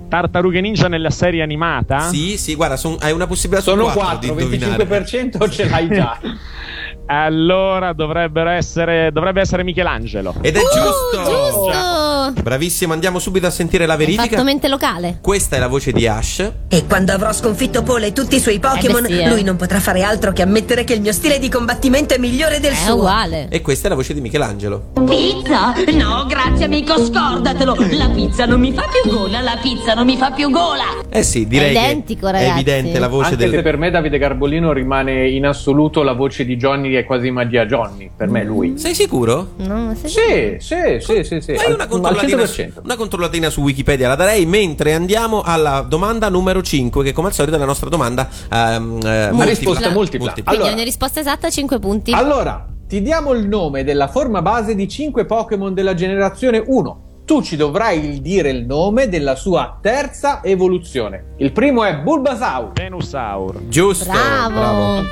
[0.09, 2.01] tartarughe ninja nella serie animata?
[2.01, 4.85] Sì, sì, guarda, son- hai una possibilità su Sono 4, 4, di indovinare.
[4.85, 6.19] 25% ce l'hai già.
[7.07, 10.35] Allora dovrebbero essere, dovrebbe essere Michelangelo.
[10.41, 11.23] Ed è giusto!
[11.25, 12.43] Giusto.
[12.43, 14.27] Bravissimo, andiamo subito a sentire la verifica.
[14.29, 15.19] fatto mente locale.
[15.23, 16.53] Questa è la voce di Ash.
[16.69, 19.29] E quando avrò sconfitto Paul e tutti i suoi Pokémon, Eh sì, eh.
[19.29, 22.59] lui non potrà fare altro che ammettere che il mio stile di combattimento è migliore
[22.59, 22.97] del È suo.
[22.97, 23.47] uguale.
[23.51, 24.91] E questa è la voce di Michelangelo.
[25.07, 25.73] Pizza?
[25.93, 27.77] No, grazie amico, scordatelo.
[27.93, 30.85] La pizza non mi fa più gola, la pizza non mi fa più gola.
[31.09, 32.51] Eh sì, direi È identico, che è ragazzi.
[32.61, 36.45] evidente la voce Anche del se per me Davide Garbolino rimane in assoluto la voce
[36.45, 38.11] di Johnny è quasi magia Johnny.
[38.15, 38.79] Per me è lui.
[38.79, 39.53] Sei sicuro?
[39.59, 41.55] No, sei- Sì, sì, sì, sì, sì.
[41.55, 42.73] Fai Al, una controllatina, 100%.
[42.85, 47.35] una controllatina su Wikipedia la darei mentre andiamo alla domanda numero 5 che come al
[47.35, 50.33] solito è la nostra domanda ehm, eh, Una risposta multipla.
[50.33, 52.13] Quindi Allora, ogni risposta esatta 5 punti.
[52.13, 57.01] allora, ti diamo il nome della forma base di 5 Pokémon della generazione 1.
[57.25, 61.35] Tu ci dovrai dire il nome della sua terza evoluzione.
[61.39, 62.71] Il primo è Bulbasaur.
[62.75, 63.63] Venusaur.
[63.69, 65.03] Giusto, Bravo.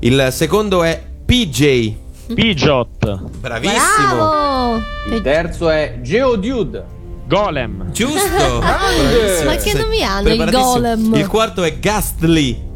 [0.00, 0.98] Il secondo è
[1.28, 1.94] PJ.
[2.34, 3.20] Pidgeot.
[3.40, 4.14] Bravissimo.
[4.16, 4.80] Bravo.
[5.10, 6.82] Il terzo è Geodude.
[7.26, 7.90] Golem.
[7.92, 8.58] Giusto.
[8.60, 9.44] Grande.
[9.44, 10.72] Ma che nomi hanno i preparatissimo.
[10.72, 11.14] golem?
[11.16, 12.66] Il quarto è Ghastly.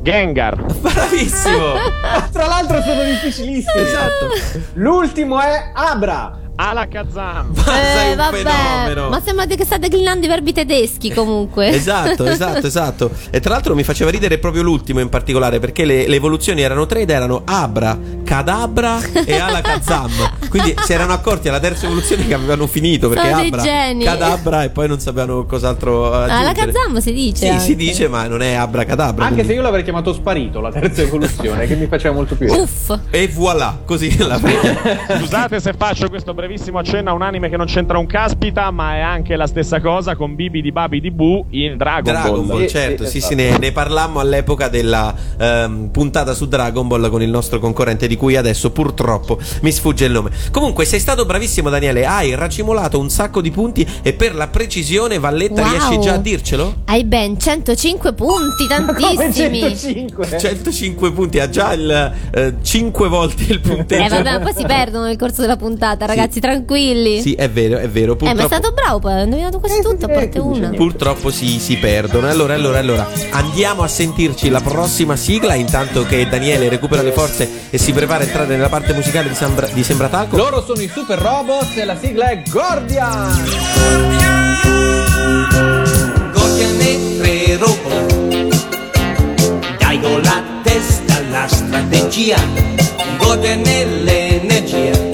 [0.00, 0.56] Gengar.
[0.80, 1.74] Bravissimo.
[2.32, 3.82] Tra l'altro sono difficilissimi.
[3.84, 4.28] esatto.
[4.74, 6.38] L'ultimo è Abra.
[6.60, 7.52] Alakazam.
[7.54, 8.36] Ma sei Eh, un vabbè.
[8.42, 9.08] fenomeno.
[9.10, 11.68] Ma sembra che sta declinando i verbi tedeschi comunque.
[11.78, 13.10] Esatto, esatto, esatto.
[13.30, 16.86] E tra l'altro mi faceva ridere proprio l'ultimo in particolare perché le, le evoluzioni erano
[16.86, 20.10] tre ed erano Abra, Cadabra e Alakazam.
[20.48, 23.62] Quindi si erano accorti alla terza evoluzione che avevano finito perché Sono Abra.
[24.04, 26.38] Cadabra e poi non sapevano cos'altro aggiungere.
[26.38, 27.36] Ah, la Kazam si dice.
[27.36, 27.62] Sì, anche.
[27.62, 29.24] si dice, ma non è Abra Cadabra.
[29.24, 32.52] Anche se quindi- io l'avrei chiamato Sparito la terza evoluzione, che mi faceva molto più.
[32.52, 32.98] Uff.
[33.10, 34.38] E voilà, così la
[35.18, 38.94] Scusate se faccio questo brevissimo accenno a un anime che non c'entra un caspita, ma
[38.94, 42.62] è anche la stessa cosa con Bibi di Babi di Boo in Dragon, Dragon Ball,
[42.62, 43.34] Sì, certo, sì, sì, esatto.
[43.34, 48.06] sì, ne, ne parlammo all'epoca della ehm, puntata su Dragon Ball con il nostro concorrente
[48.06, 50.30] di cui adesso purtroppo mi sfugge il nome.
[50.50, 55.18] Comunque sei stato bravissimo Daniele, hai racimolato un sacco di punti e per la precisione
[55.18, 55.70] Valletta Wow.
[55.70, 56.74] riesci già a dircelo?
[56.86, 59.60] Hai ben 105 punti, tantissimi.
[59.60, 60.38] 105.
[60.38, 64.04] 105 punti, ha già il 5 volte il punteggio.
[64.04, 66.37] Eh vabbè, ma poi si perdono nel corso della puntata, ragazzi.
[66.38, 67.20] Ragazzi, tranquilli.
[67.20, 68.12] Sì, è vero, è vero.
[68.18, 70.70] eh, ma è Purtroppo, stato bravo poi, ha indovinato quasi tutto, a parte una.
[70.70, 72.28] purtroppo si, si perdono.
[72.28, 75.54] Allora, allora, allora, andiamo a sentirci la prossima sigla.
[75.54, 79.34] Intanto che Daniele recupera le forze e si prepara a entrare nella parte musicale di,
[79.34, 80.36] Sambra, di Sembratalco.
[80.36, 83.44] Loro sono i Super Robots e la sigla è Gordian.
[86.32, 88.14] Gordian e tre robot
[89.78, 92.36] Daigo la testa, la strategia
[93.18, 95.07] Gordian e l'energia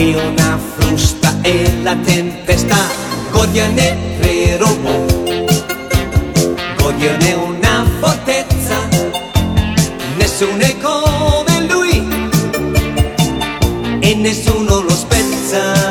[0.00, 2.74] E una frusta e la tempesta
[3.32, 5.12] Gordian e tre robot
[6.78, 8.78] Gordian è una fortezza.
[10.16, 12.08] Nessuno è come lui.
[14.00, 15.89] E nessuno lo spezza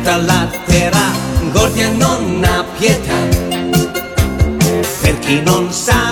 [0.00, 1.12] tutta la terra.
[1.52, 3.18] Gordian non ha pietà
[5.00, 6.09] per chi non sa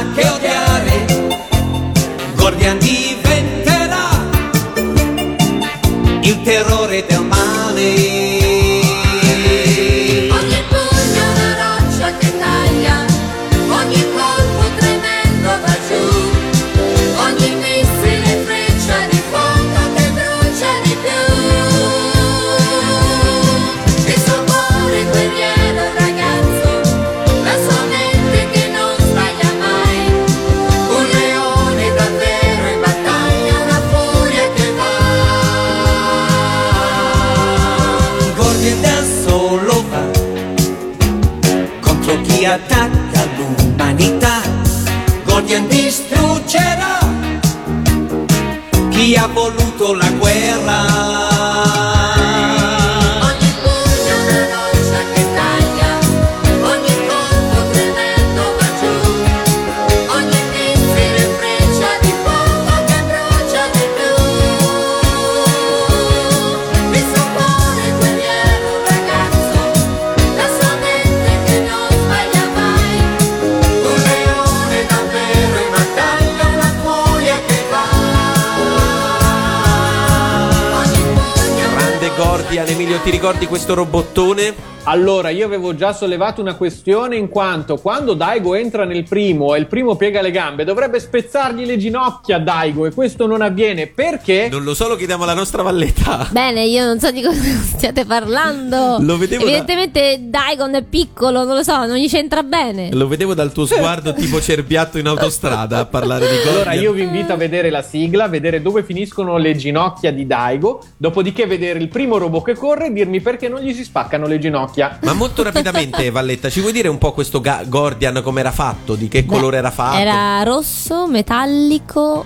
[83.02, 84.77] ti ricordi questo robottone?
[84.90, 89.58] Allora, io avevo già sollevato una questione in quanto quando Daigo entra nel primo e
[89.58, 93.88] il primo piega le gambe, dovrebbe spezzargli le ginocchia a Daigo e questo non avviene
[93.88, 94.48] perché?
[94.50, 96.28] Non lo so, lo chiediamo alla nostra valletta.
[96.30, 98.96] Bene, io non so di cosa stiate parlando.
[99.00, 102.90] Lo vedevo da- Evidentemente Daigon è piccolo, non lo so, non gli c'entra bene.
[102.94, 106.54] Lo vedevo dal tuo sguardo tipo cerbiatto in autostrada a parlare di Gordian.
[106.54, 110.82] Allora io vi invito a vedere la sigla, vedere dove finiscono le ginocchia di Daigo,
[110.96, 114.38] dopodiché vedere il primo robot che corre e dirmi perché non gli si spaccano le
[114.38, 114.76] ginocchia.
[115.02, 118.94] Ma molto rapidamente, Valletta, ci vuoi dire un po' questo ga- Gordian come era fatto?
[118.94, 119.98] Di che colore era fatto?
[119.98, 122.24] Era rosso, metallico,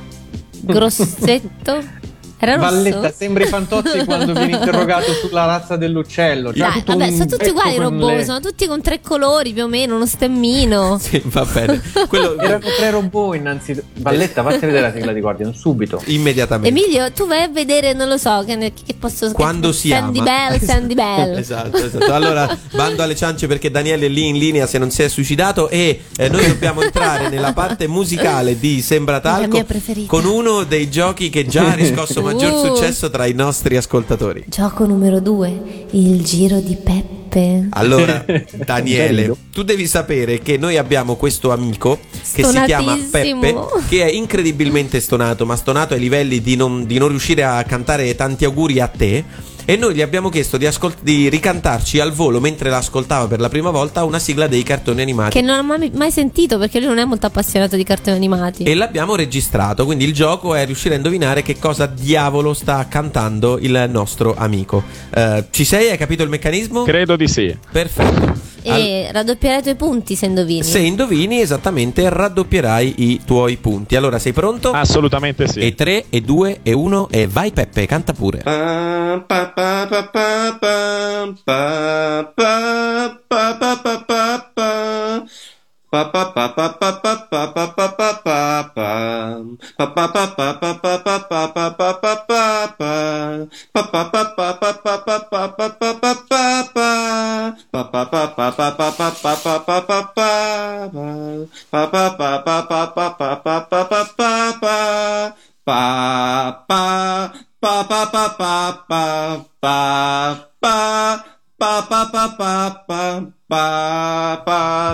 [0.61, 2.01] grossetto.
[2.45, 2.71] Era rosso.
[2.75, 6.51] Valletta, sembri Fantozzi quando viene interrogato sulla razza dell'uccello.
[6.51, 9.63] C'ha Dai, vabbè, sono tutti uguali i robot, le- sono tutti con tre colori più
[9.63, 10.99] o meno, uno stemmino.
[11.03, 11.81] Sì, va bene.
[12.09, 13.87] Quello Erano tre robot innanzitutto.
[14.01, 16.03] Valletta, fatti vedere la sigla di Guardian subito.
[16.07, 16.77] immediatamente.
[16.81, 20.19] Emilio, tu vai a vedere, non lo so, che, che posso Quando che- si Sandy
[20.19, 20.49] ama.
[20.49, 21.37] Bell, Sandy Bell.
[21.39, 22.13] Esatto, esatto.
[22.13, 25.69] Allora, bando alle ciance perché Daniele è lì in linea se non si è suicidato
[25.69, 29.65] e eh, noi dobbiamo entrare nella parte musicale di Sembra Talco
[30.07, 32.75] con uno dei giochi che già ha riscosso maggior Uh.
[32.75, 34.45] successo tra i nostri ascoltatori.
[34.47, 37.69] Gioco numero due, il giro di Peppe.
[37.71, 38.25] Allora,
[38.65, 41.99] Daniele, tu devi sapere che noi abbiamo questo amico
[42.33, 42.99] che si chiama.
[43.11, 43.57] Peppe,
[43.89, 48.15] che è incredibilmente stonato, ma stonato ai livelli di non, di non riuscire a cantare
[48.15, 49.25] tanti auguri a te.
[49.65, 53.49] E noi gli abbiamo chiesto di, ascol- di ricantarci al volo mentre l'ascoltava per la
[53.49, 55.33] prima volta una sigla dei cartoni animati.
[55.33, 58.63] Che non ho mai, mai sentito perché lui non è molto appassionato di cartoni animati.
[58.65, 63.59] E l'abbiamo registrato, quindi il gioco è riuscire a indovinare che cosa diavolo sta cantando
[63.59, 64.83] il nostro amico.
[65.15, 65.91] Eh, ci sei?
[65.91, 66.83] Hai capito il meccanismo?
[66.83, 67.57] Credo di sì.
[67.71, 68.52] Perfetto.
[68.63, 70.63] E raddoppierai i tuoi punti se indovini.
[70.63, 73.97] Se indovini esattamente raddoppierai i tuoi punti.
[73.97, 74.71] Allora sei pronto?
[74.71, 75.61] Assolutamente sì.
[75.61, 78.43] E 3, e 2, e 1 e vai Peppe, canta pure.
[85.93, 87.33] ba ba ba ba ba ba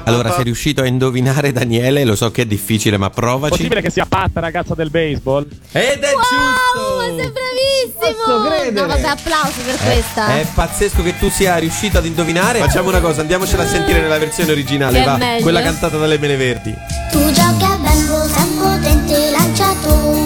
[0.04, 3.50] Allora sei riuscito a indovinare Daniele, lo so che è difficile ma provaci.
[3.50, 5.46] Possibile che sia Pat, ragazza del baseball?
[5.72, 8.81] Ed è Wow, ma sei bravissimo!
[8.81, 10.38] No, vabbè, applausi per questa.
[10.38, 12.59] È pazzesco che tu sia riuscito ad indovinare.
[12.59, 16.18] Facciamo una cosa, andiamocela a sentire nella versione originale, Che è va, quella cantata dalle
[16.18, 16.74] Mele Verdi.
[17.11, 20.17] Tu giochi a baseball, sei potente lanciatore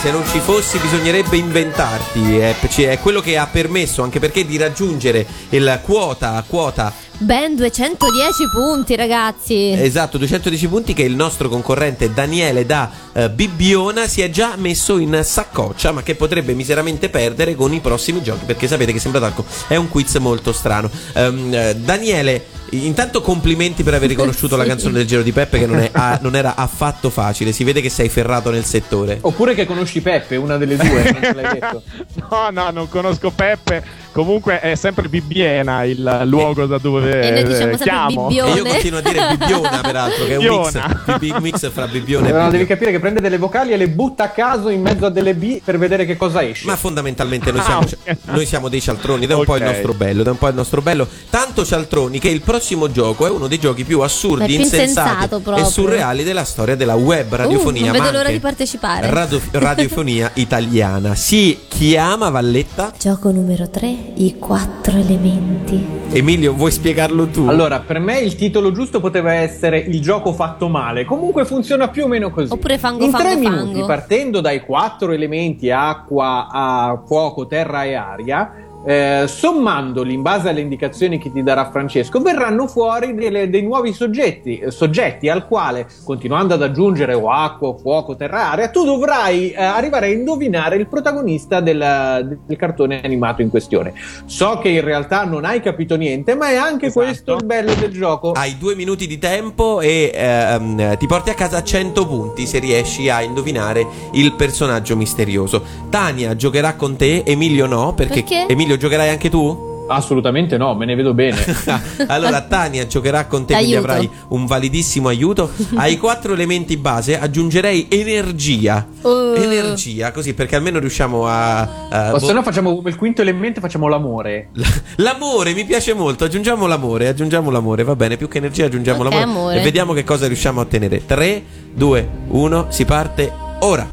[0.00, 2.38] se non ci fossi bisognerebbe inventarti.
[2.38, 7.56] È, ci- è quello che ha permesso, anche perché, di raggiungere il quota, quota Ben
[7.56, 9.72] 210 punti, ragazzi.
[9.72, 14.98] Esatto, 210 punti che il nostro concorrente Daniele da eh, Bibbiona si è già messo
[14.98, 19.20] in saccoccia, ma che potrebbe miseramente perdere con i prossimi giochi, perché sapete che Sembra
[19.20, 20.88] Talco è un quiz molto strano.
[21.14, 24.68] Ehm, eh, Daniele, intanto complimenti per aver riconosciuto la Sì.
[24.68, 27.80] canzone del Giro di Peppe che non, è- ah, non era affatto facile, si vede
[27.80, 29.18] che sei ferrato nel settore.
[29.20, 31.82] Oppure che conosci Peppe, una delle due, non te l'hai detto.
[32.30, 33.82] No, no, non conosco Peppe.
[34.12, 38.28] Comunque è sempre Bibbiena il luogo da dove E noi diciamo sempre chiamo.
[38.30, 40.72] E io continuo a dire Bibbiona, peraltro, che è un mix,
[41.18, 41.40] Bibbiona.
[41.40, 44.28] mix fra Bibbione e No, devi capire che prende delle vocali e le butta a
[44.30, 46.66] caso in mezzo a delle B per vedere che cosa esce.
[46.66, 48.16] Ma fondamentalmente noi Ah, siamo, ok.
[48.24, 50.48] noi siamo dei cialtroni, ed è un po' il nostro bello, ed è un po'
[50.48, 51.06] il nostro bello.
[51.30, 52.56] Tanto cialtroni che il prossimo
[52.90, 57.32] gioco è uno dei giochi più assurdi, più insensati e surreali della storia della web
[57.32, 57.92] Uh, radiofonia.
[57.92, 59.10] non vedo l'ora di partecipare.
[59.10, 61.14] radio- radiofonia italiana.
[61.14, 62.92] Si chiama Valletta?
[62.98, 63.86] Gioco numero 3,
[64.16, 65.96] i quattro elementi.
[66.10, 67.46] Emilio, vuoi spiegarlo tu?
[67.48, 71.04] Allora, per me il titolo giusto poteva essere Il gioco fatto male.
[71.04, 72.50] Comunque funziona più o meno così.
[72.52, 73.64] Oppure fango, In fango, tre fango.
[73.64, 78.50] minuti, partendo dai quattro elementi acqua, a fuoco, terra e aria,
[78.84, 83.92] eh, sommandoli in base alle indicazioni che ti darà Francesco, verranno fuori delle- dei nuovi
[83.92, 88.84] soggetti, eh, soggetti al quale, continuando ad aggiungere o acqua, o fuoco, terra aria, tu
[88.84, 93.92] dovrai eh, arrivare a indovinare il protagonista del, del cartone animato in questione.
[94.26, 97.04] So che in realtà non hai capito niente, ma è anche Esatto.
[97.06, 98.32] questo il bello del gioco.
[98.32, 103.08] Hai due minuti di tempo e ehm, ti porti a casa 100 punti se riesci
[103.08, 105.62] a indovinare il personaggio misterioso.
[105.90, 108.46] Tania giocherà con te, Emilio no, perché, Perché?
[108.48, 109.66] Emilio giocherai anche tu?
[109.90, 111.38] Assolutamente no, me ne vedo bene.
[112.08, 115.50] allora Tania giocherà con te, quindi avrai un validissimo aiuto.
[115.76, 118.86] Ai quattro elementi base aggiungerei energia.
[119.00, 119.32] Uh.
[119.34, 121.88] Energia, così perché almeno riusciamo a...
[121.88, 124.50] a- o se boh- no facciamo come il quinto elemento, facciamo l'amore.
[124.96, 129.08] L'amore mi piace molto, aggiungiamo l'amore, aggiungiamo l'amore, va bene, più che energia aggiungiamo Ok,
[129.08, 129.60] l'amore amore.
[129.60, 131.06] e vediamo che cosa riusciamo a ottenere.
[131.06, 131.42] 3,
[131.72, 133.90] 2, 1, si parte ora.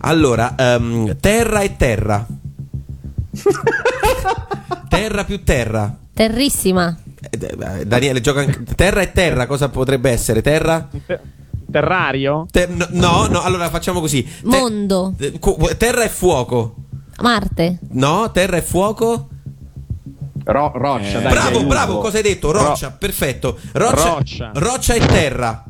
[0.00, 2.26] Allora, ehm, terra e terra.
[4.88, 5.94] terra più terra.
[6.12, 6.96] Terrissima.
[7.30, 8.62] Eh, eh, Daniele gioca anche...
[8.76, 10.42] Terra e terra, cosa potrebbe essere?
[10.42, 10.88] Terra?
[11.70, 12.46] Terrario?
[12.50, 14.22] Ter- no, no, allora facciamo così.
[14.22, 15.14] Te- Mondo.
[15.18, 15.38] eh,
[15.76, 16.76] terra e fuoco.
[17.20, 17.78] Marte.
[17.90, 19.28] No, terra e fuoco.
[20.44, 21.32] Ro- roccia, dai.
[21.32, 22.52] bravo, bravo, cosa hai detto?
[22.52, 23.58] Roccia, perfetto.
[23.72, 24.50] Roccia, Roccia.
[24.54, 25.64] roccia e terra.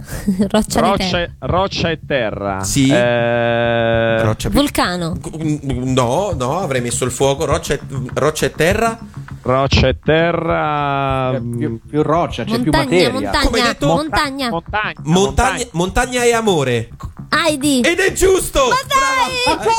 [0.48, 1.20] Roccia Roccia, terra.
[1.22, 2.62] e- roccia e terra.
[2.64, 2.88] Sì.
[2.90, 5.16] Eh, Roccia più- Vulcano.
[5.40, 7.44] No, no, avrei messo il fuoco.
[7.44, 7.80] Roccia e,
[8.14, 8.98] roccia e terra.
[9.42, 11.30] roccia e terra.
[11.34, 13.10] C'è più, più roccia, c'è più Montagna, materia.
[13.10, 13.86] Come hai montagna, detto?
[13.86, 14.48] montagna.
[14.50, 14.94] Montagna.
[15.04, 16.88] Montagna, montagna e amore.
[17.32, 17.80] Heidi.
[17.80, 18.68] Ed è giusto!
[18.68, 19.56] Ma dai!
[19.56, 19.70] Brava!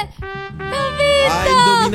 [0.00, 0.29] Eh, vinto!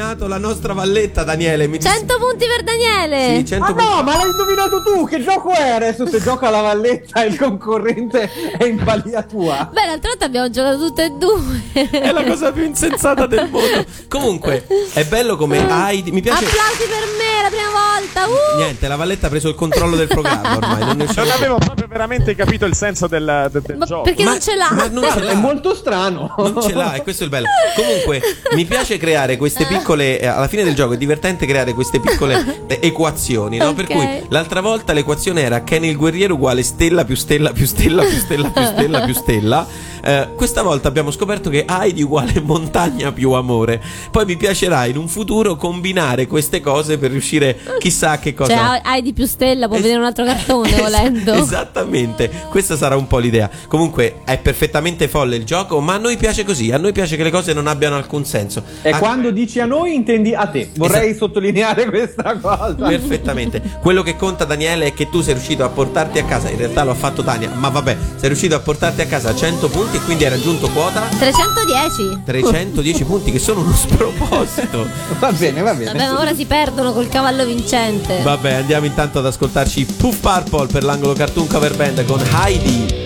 [0.06, 1.68] Indovinato la nostra valletta, Daniele.
[1.68, 3.38] Mi dis- 100 punti per Daniele.
[3.40, 5.06] Sì, 100 Ma no, ma l'hai indovinato tu!
[5.06, 5.70] Che gioco è?
[5.72, 9.70] Adesso se gioca la valletta e il concorrente è in balia tua.
[9.72, 11.90] Beh, l'altra volta abbiamo giocato tutte e due.
[11.90, 13.86] È la cosa più insensata del mondo.
[14.08, 16.12] Comunque, è bello come Heidi.
[16.12, 16.46] Mi piace.
[16.46, 18.26] Applausi per me, la prima volta.
[18.28, 18.58] Uh!
[18.58, 20.80] Niente, la Valletta ha preso il controllo del programma ormai.
[20.86, 24.02] Non, ne Non avevo proprio veramente capito il senso del, del- del Ma gioco.
[24.04, 24.68] perché Ma- non ce l'ha?
[24.72, 25.32] ma non ce l'ha.
[25.32, 26.34] È molto strano.
[26.38, 27.48] Non ce l'ha, e questo è il bello.
[27.76, 28.22] Comunque,
[28.54, 29.95] mi piace creare queste piccole.
[30.02, 33.74] Eh, alla fine del gioco è divertente creare queste piccole eh, equazioni, no?
[33.74, 33.92] Per Ok.
[33.92, 38.18] cui l'altra volta l'equazione era Ken il guerriero uguale stella più stella più stella più
[38.18, 39.68] stella più stella più stella.
[40.06, 43.82] Eh, questa volta abbiamo scoperto che Heidi uguale montagna più amore.
[44.12, 48.56] Poi mi piacerà in un futuro combinare queste cose per riuscire chissà a che cosa.
[48.56, 51.34] Cioè, hai di più stella, può Es- vedere un altro cartone Es- volendo.
[51.34, 53.50] Esattamente, questa sarà un po' l'idea.
[53.68, 57.24] Comunque è perfettamente folle il gioco, ma a noi piace così, a noi piace che
[57.24, 58.62] le cose non abbiano alcun senso.
[58.84, 60.70] E Ah, quando dici a noi intendi a te.
[60.76, 62.76] Vorrei sottolineare questa cosa.
[62.88, 63.60] Perfettamente.
[63.82, 66.50] Quello che conta, Daniele, è che tu sei riuscito a portarti a casa.
[66.52, 69.68] In realtà lo ha fatto Tania, ma vabbè, sei riuscito a portarti a casa 100
[69.70, 72.24] punti e quindi hai raggiunto quota 310.
[72.26, 74.88] 310 punti, che sono uno sproposito.
[75.20, 75.94] Va bene, va bene.
[75.94, 78.22] Vabbè, ma ora si perdono col cavallo vincente.
[78.22, 83.05] Vabbè, andiamo intanto ad ascoltarci Puff Purple per l'angolo cartoon cover band con Heidi.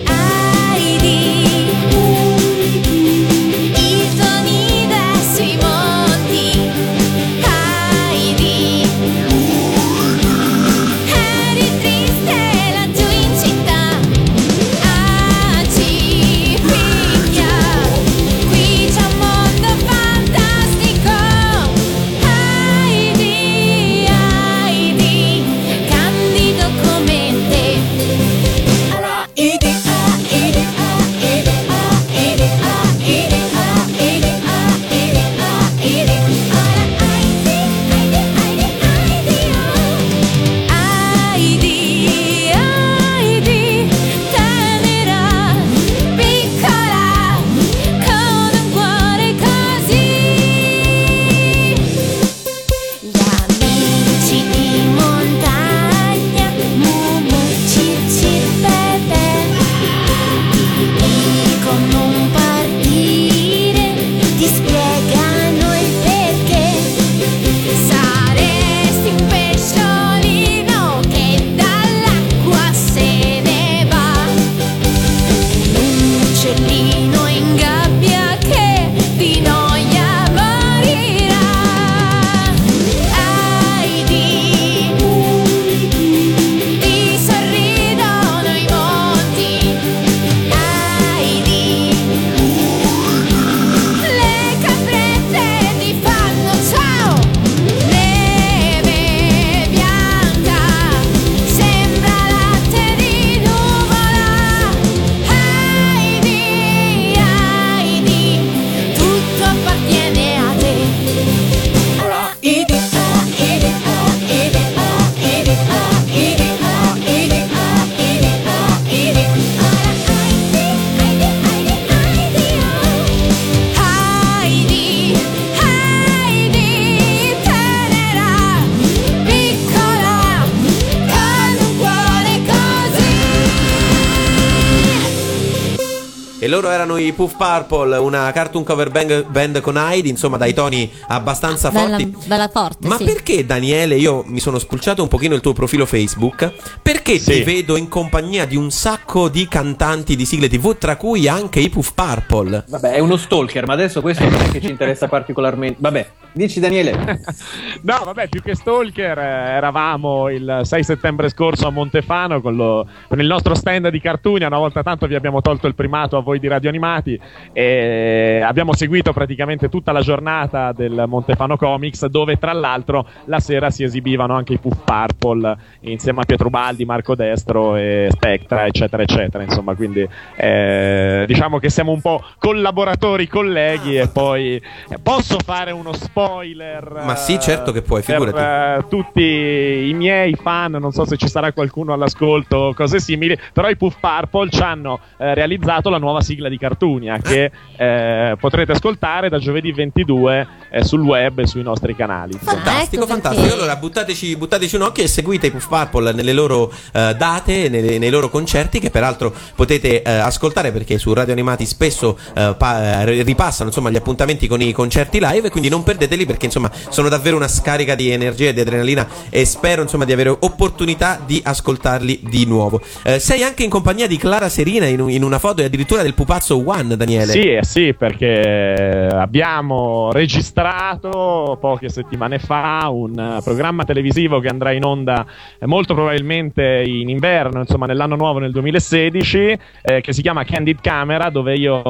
[137.06, 141.98] I Puff Purple, una cartoon cover band, band con Heidi, insomma dai toni abbastanza Bella,
[141.98, 142.16] forti.
[142.26, 143.04] bella forte, Ma sì.
[143.04, 147.76] perché Daniele, io mi sono spulciato un pochino il tuo profilo Facebook, perché ti vedo
[147.76, 151.92] in compagnia di un sacco di cantanti di sigle TV, tra cui anche i Puff
[151.94, 152.64] Purple?
[152.68, 155.76] Vabbè, è uno stalker, ma adesso questo non è che ci interessa particolarmente.
[155.80, 157.18] Vabbè, dici Daniele.
[157.82, 159.22] No, vabbè, più che Stalker, eh,
[159.52, 164.48] eravamo il 6 settembre scorso a Montefano con, lo- con il nostro stand di Cartunia.
[164.48, 167.18] Una volta tanto vi abbiamo tolto il primato a voi di Radio Animati
[167.54, 173.70] e abbiamo seguito praticamente tutta la giornata del Montefano Comics, dove tra l'altro la sera
[173.70, 179.02] si esibivano anche i Puff Purple insieme a Pietro Baldi, Marco Destro e Spectra, eccetera,
[179.02, 179.42] eccetera.
[179.42, 180.06] Insomma, quindi
[180.36, 185.92] eh, diciamo che siamo un po' collaboratori, colleghi, e poi eh, posso fare uno
[186.26, 187.02] spoiler.
[187.04, 188.84] Ma sì, certo che puoi, per, figurati.
[188.84, 193.38] eh, tutti i miei fan, non so se ci sarà qualcuno all'ascolto o cose simili,
[193.52, 198.36] però i Puff Purple ci hanno eh, realizzato la nuova sigla di Cartunia che eh,
[198.38, 202.32] potrete ascoltare da giovedì 22 eh, sul web e sui nostri canali.
[202.40, 203.54] Fantastico, ecco fantastico.
[203.54, 207.98] Allora buttateci, buttateci un occhio e seguite i Puff Purple nelle loro eh, date, nelle-
[207.98, 213.02] nei loro concerti, che peraltro potete eh, ascoltare perché su Radio Animati spesso eh, pa-
[213.02, 215.48] eh, ripassano insomma, gli appuntamenti con i concerti live.
[215.48, 219.06] E quindi non perdeteli perché insomma sono davvero una scarica di energia e di adrenalina.
[219.30, 222.80] E spero insomma di avere opportunità di ascoltarli di nuovo.
[223.04, 226.14] Eh, sei anche in compagnia di Clara Serina in, in una foto e addirittura del
[226.14, 227.32] pupazzo One, Daniele.
[227.32, 234.84] Sì, eh sì, perché abbiamo registrato poche settimane fa un programma televisivo che andrà in
[234.84, 235.24] onda
[235.58, 240.80] eh, molto probabilmente in inverno, insomma nell'anno nuovo nel 2016, eh, che si chiama Candid
[240.80, 241.82] Camera, dove io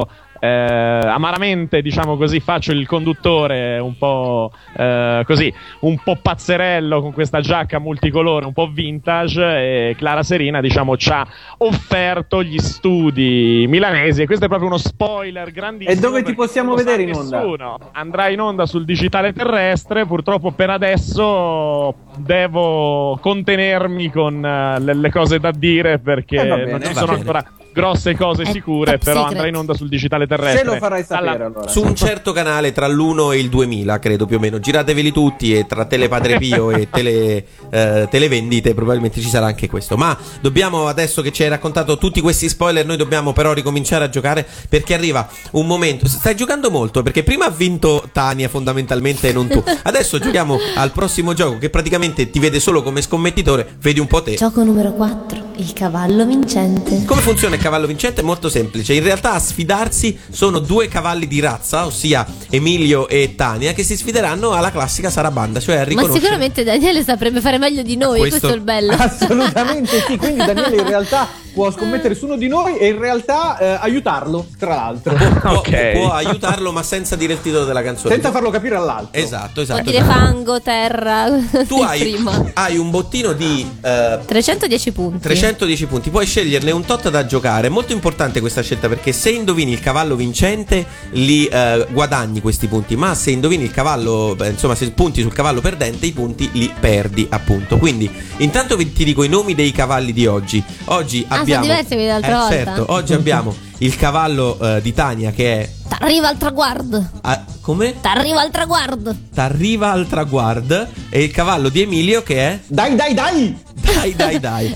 [0.43, 7.13] eh, amaramente, diciamo così, faccio il conduttore un po' eh, così, un po' pazzerello con
[7.13, 9.41] questa giacca multicolore, un po' vintage
[9.89, 11.25] e Clara Serina, diciamo, ci ha
[11.59, 15.95] offerto gli studi milanesi e questo è proprio uno spoiler grandissimo.
[15.95, 17.37] E dove ti possiamo vedere in onda?
[17.37, 17.77] nessuno.
[17.91, 25.11] Andrà in onda sul digitale terrestre, purtroppo per adesso devo contenermi con eh, le, le
[25.11, 27.19] cose da dire perché Eh, non ci sono bene.
[27.19, 29.33] ancora grosse cose sicure, top però secret.
[29.35, 30.59] andrà in onda sul digitale terrestre.
[30.59, 31.67] Se lo farai sapere Alla- allora.
[31.67, 34.59] Su un certo canale tra l'1 e il 2000, credo più o meno.
[34.59, 39.97] Girateveli tutti e tra Telepadre Pio e tele, eh, televendite probabilmente ci sarà anche questo.
[39.97, 44.09] Ma dobbiamo, adesso che ci hai raccontato tutti questi spoiler, noi dobbiamo però ricominciare a
[44.09, 46.07] giocare perché arriva un momento.
[46.07, 49.63] Stai giocando molto perché prima ha vinto Tania fondamentalmente e non tu.
[49.83, 53.75] Adesso giochiamo al prossimo gioco che praticamente ti vede solo come scommettitore.
[53.79, 54.35] Vedi un po' te.
[54.35, 57.03] Gioco numero 4, il cavallo vincente.
[57.05, 58.21] Come funziona il cavallo vincente?
[58.21, 58.93] È molto semplice.
[58.93, 63.95] In realtà a sfidarsi sono due cavalli di razza, ossia Emilio e Tania, che si
[63.95, 66.19] sfideranno alla classica sarabanda, cioè a Ma riconoscere.
[66.19, 68.91] sicuramente Daniele saprebbe fare meglio di noi, questo- questo, è il bello.
[68.99, 73.57] Assolutamente sì, quindi Daniele in realtà può scommettere su uno di noi e in realtà
[73.57, 75.13] eh, aiutarlo, tra l'altro.
[75.41, 78.13] Può, può aiutarlo, ma senza dire il titolo della canzone.
[78.13, 79.19] Senza farlo capire all'altro.
[79.19, 79.81] Esatto, Può esatto.
[79.81, 80.19] dire esatto.
[80.19, 81.27] fango, terra.
[81.67, 85.19] Tu hai, hai un bottino di eh, 310 punti.
[85.19, 87.50] 310 punti, puoi sceglierne un tot da giocare.
[87.59, 92.67] È molto importante questa scelta perché se indovini il cavallo vincente li eh, guadagni questi
[92.67, 96.71] punti, ma se indovini il cavallo, insomma, se punti sul cavallo perdente, i punti li
[96.79, 97.77] perdi, appunto.
[97.77, 100.63] Quindi, intanto vi- ti dico i nomi dei cavalli di oggi.
[100.85, 102.53] Oggi Ah, sono abbiamo diversi quelli dell'altra Eh, volta?
[102.55, 107.05] Certo, oggi abbiamo il cavallo eh, di Tania che è T'arriva al traguardo.
[107.21, 107.99] ah, come?
[107.99, 109.13] T'arriva al traguardo.
[109.33, 113.59] T'arriva al traguardo e il cavallo di Emilio che è Dai, dai, dai!
[113.73, 114.73] Dai, dai, dai.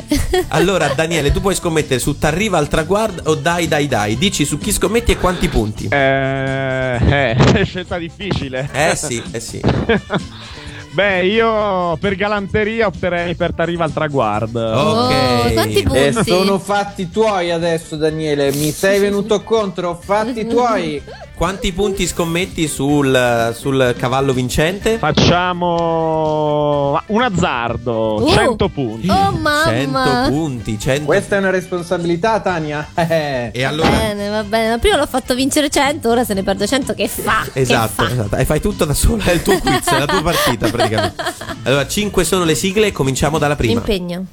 [0.50, 4.18] Allora, Daniele, tu puoi scommettere su T'arriva al traguardo o Dai, dai, dai.
[4.18, 5.88] Dici su chi scommetti e quanti punti.
[5.90, 8.70] Eh, eh, è scelta difficile.
[8.74, 9.62] Eh sì, eh sì.
[10.96, 14.62] Beh, io per galanteria opterei per T'arriva al traguardo.
[14.62, 15.08] Oh,
[15.52, 15.98] quanti punti?
[15.98, 18.54] E sono fatti tuoi adesso, Daniele.
[18.54, 21.04] Mi sei venuto contro, fatti tuoi.
[21.36, 24.98] Quanti punti scommetti sul, sul cavallo vincente?
[24.98, 28.30] Facciamo un azzardo, Uh.
[28.32, 29.10] 100 punti.
[29.10, 29.64] Oh mamma.
[29.66, 32.88] 100 punti, 100 Questa è una responsabilità, Tania.
[32.96, 33.52] Eh.
[33.54, 34.70] E allora Bene, va bene.
[34.70, 36.94] Ma prima l'ho fatto vincere 100, ora se ne perdo 100.
[36.94, 37.46] Che fa?
[37.52, 38.12] Esatto, Che fa?
[38.14, 38.36] esatto.
[38.38, 41.24] E fai tutto da sola, è il tuo quiz, è la tua partita praticamente.
[41.64, 43.80] Allora, 5 sono le sigle e cominciamo dalla prima.
[43.80, 44.26] Impegno.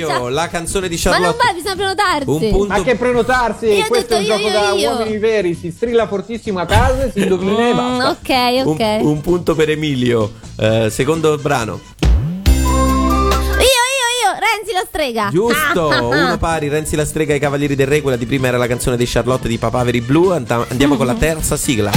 [0.00, 0.30] Emilio, mannaggia.
[0.34, 1.44] la canzone di Ma non Charlotte.
[1.44, 2.28] vai, bisogna prenotarsi.
[2.28, 2.66] Un punto.
[2.66, 3.66] Ma che prenotarsi?
[3.66, 4.90] Io Questo è un io, gioco io, da io.
[4.90, 5.54] uomini veri.
[5.54, 8.10] Si strilla fortissimo a casa, si indovina e Mm, basta.
[8.10, 8.80] ok, ok.
[8.80, 10.32] Un, un punto per Emilio.
[10.58, 11.80] Eh, secondo brano.
[12.00, 14.32] Io, io, io.
[14.38, 15.28] Renzi la strega.
[15.32, 16.24] Giusto, Ah, ah, ah.
[16.26, 18.66] uno pari, Renzi la strega e i Cavalieri del Re, quella di prima era la
[18.66, 21.90] canzone di Charlotte di Papaveri Blu, And- andiamo con la terza sigla.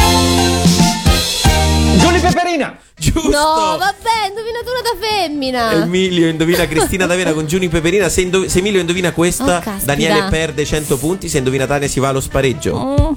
[2.00, 2.78] Giulia Peperina!
[2.98, 3.30] Giusto!
[3.30, 5.72] No, vabbè, indovinatura da femmina.
[5.84, 8.10] Emilio indovina Cristina D'Avena con Giuni Peperina.
[8.10, 9.72] Se, indo- se Emilio indovina questa, Oh.
[9.84, 11.28] Daniele perde 100 punti.
[11.30, 12.76] Se indovina Tania, si va allo spareggio.
[12.78, 13.14] Mm.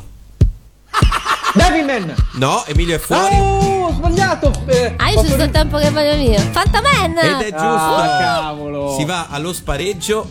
[1.55, 2.15] Devilman!
[2.35, 3.35] No, Emilio è fuori.
[3.37, 4.51] Oh, ho sbagliato!
[4.67, 6.39] Eh, Ah, io ci sto il tempo che voglio io.
[6.39, 7.19] Fantaman!
[7.19, 7.57] Ed è giusto.
[7.67, 8.95] Ah, cavolo!
[8.97, 10.29] Si va allo spareggio.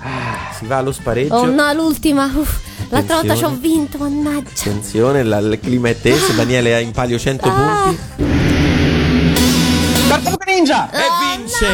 [0.57, 1.35] Si va allo spareggio.
[1.35, 2.25] Oh no, l'ultima.
[2.33, 2.57] Uff,
[2.89, 4.49] l'altra volta ci ho vinto, mannaggia.
[4.49, 6.31] Attenzione, la- il clima è teso.
[6.33, 7.83] Daniele ha in palio 100 Ah.
[7.83, 8.39] punti.
[10.53, 10.89] Ninja!
[10.91, 10.99] E
[11.37, 11.67] vince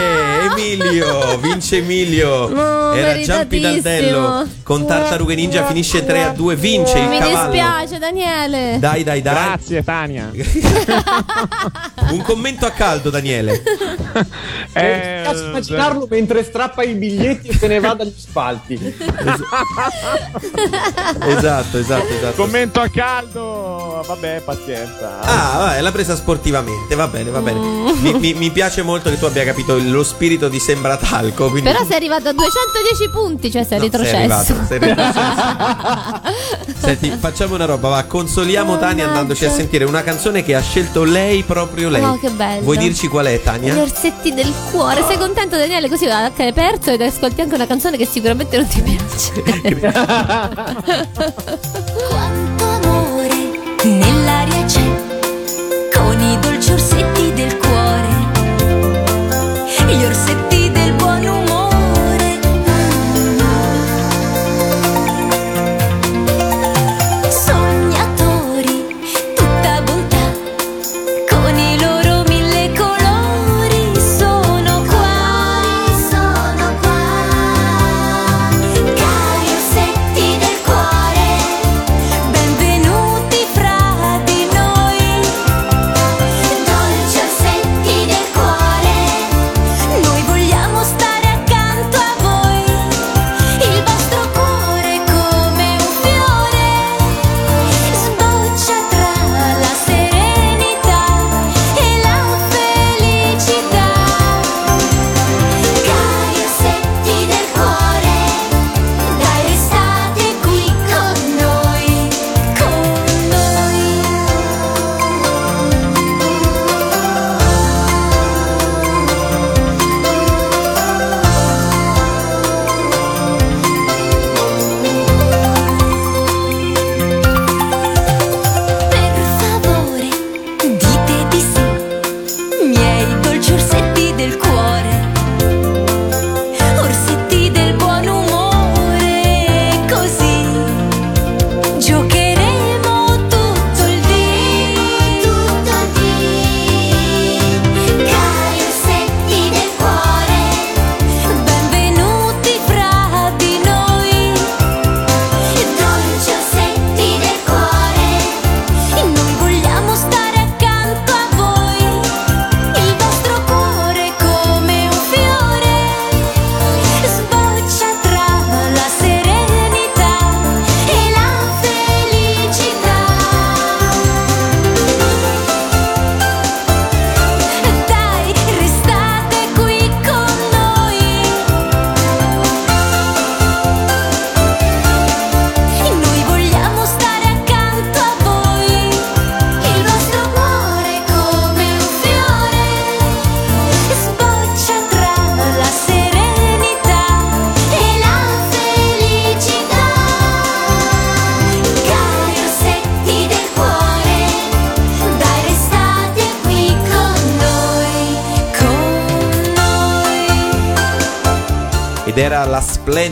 [0.51, 2.47] Emilio, vince Emilio.
[2.57, 3.59] No, Era Giampi.
[3.59, 7.51] Daldello con Tartarughe Ninja finisce 3 a 2, vince il Mi cavallo.
[7.51, 8.78] dispiace, Daniele.
[8.80, 9.34] Dai, dai, dai.
[9.34, 10.32] Grazie, Tania.
[12.11, 13.61] Un commento a caldo, Daniele.
[14.78, 18.75] Eh, piace immaginarlo mentre strappa i biglietti e se ne va dagli spalti.
[21.25, 22.34] Esatto, esatto, esatto.
[22.36, 24.03] Commento a caldo.
[24.05, 25.19] Vabbè, pazienza.
[25.21, 27.59] Ah, vabbè, l'ha presa sportivamente, va bene, va bene.
[27.59, 31.49] Mi, mi- mi piace molto che tu abbia capito lo spirito di Sembra Talco.
[31.49, 31.70] Quindi...
[31.70, 34.18] Però sei arrivato a 210 punti, cioè sei No, sei retrocesso.
[34.18, 36.22] arrivato, sei retrocesso.
[36.80, 41.03] Senti, facciamo una roba, va, consoliamo Tania andandoci a sentire una canzone che ha scelto
[41.03, 42.03] lei, proprio lei.
[42.03, 42.61] Oh, che bello.
[42.63, 43.82] Vuoi dirci qual è, Gli Tania?
[43.82, 45.03] orsetti del cuore.
[45.07, 45.89] Sei contento, Daniele?
[45.89, 49.43] Così anche hai perso ed ascolti anche una canzone che sicuramente non ti piace.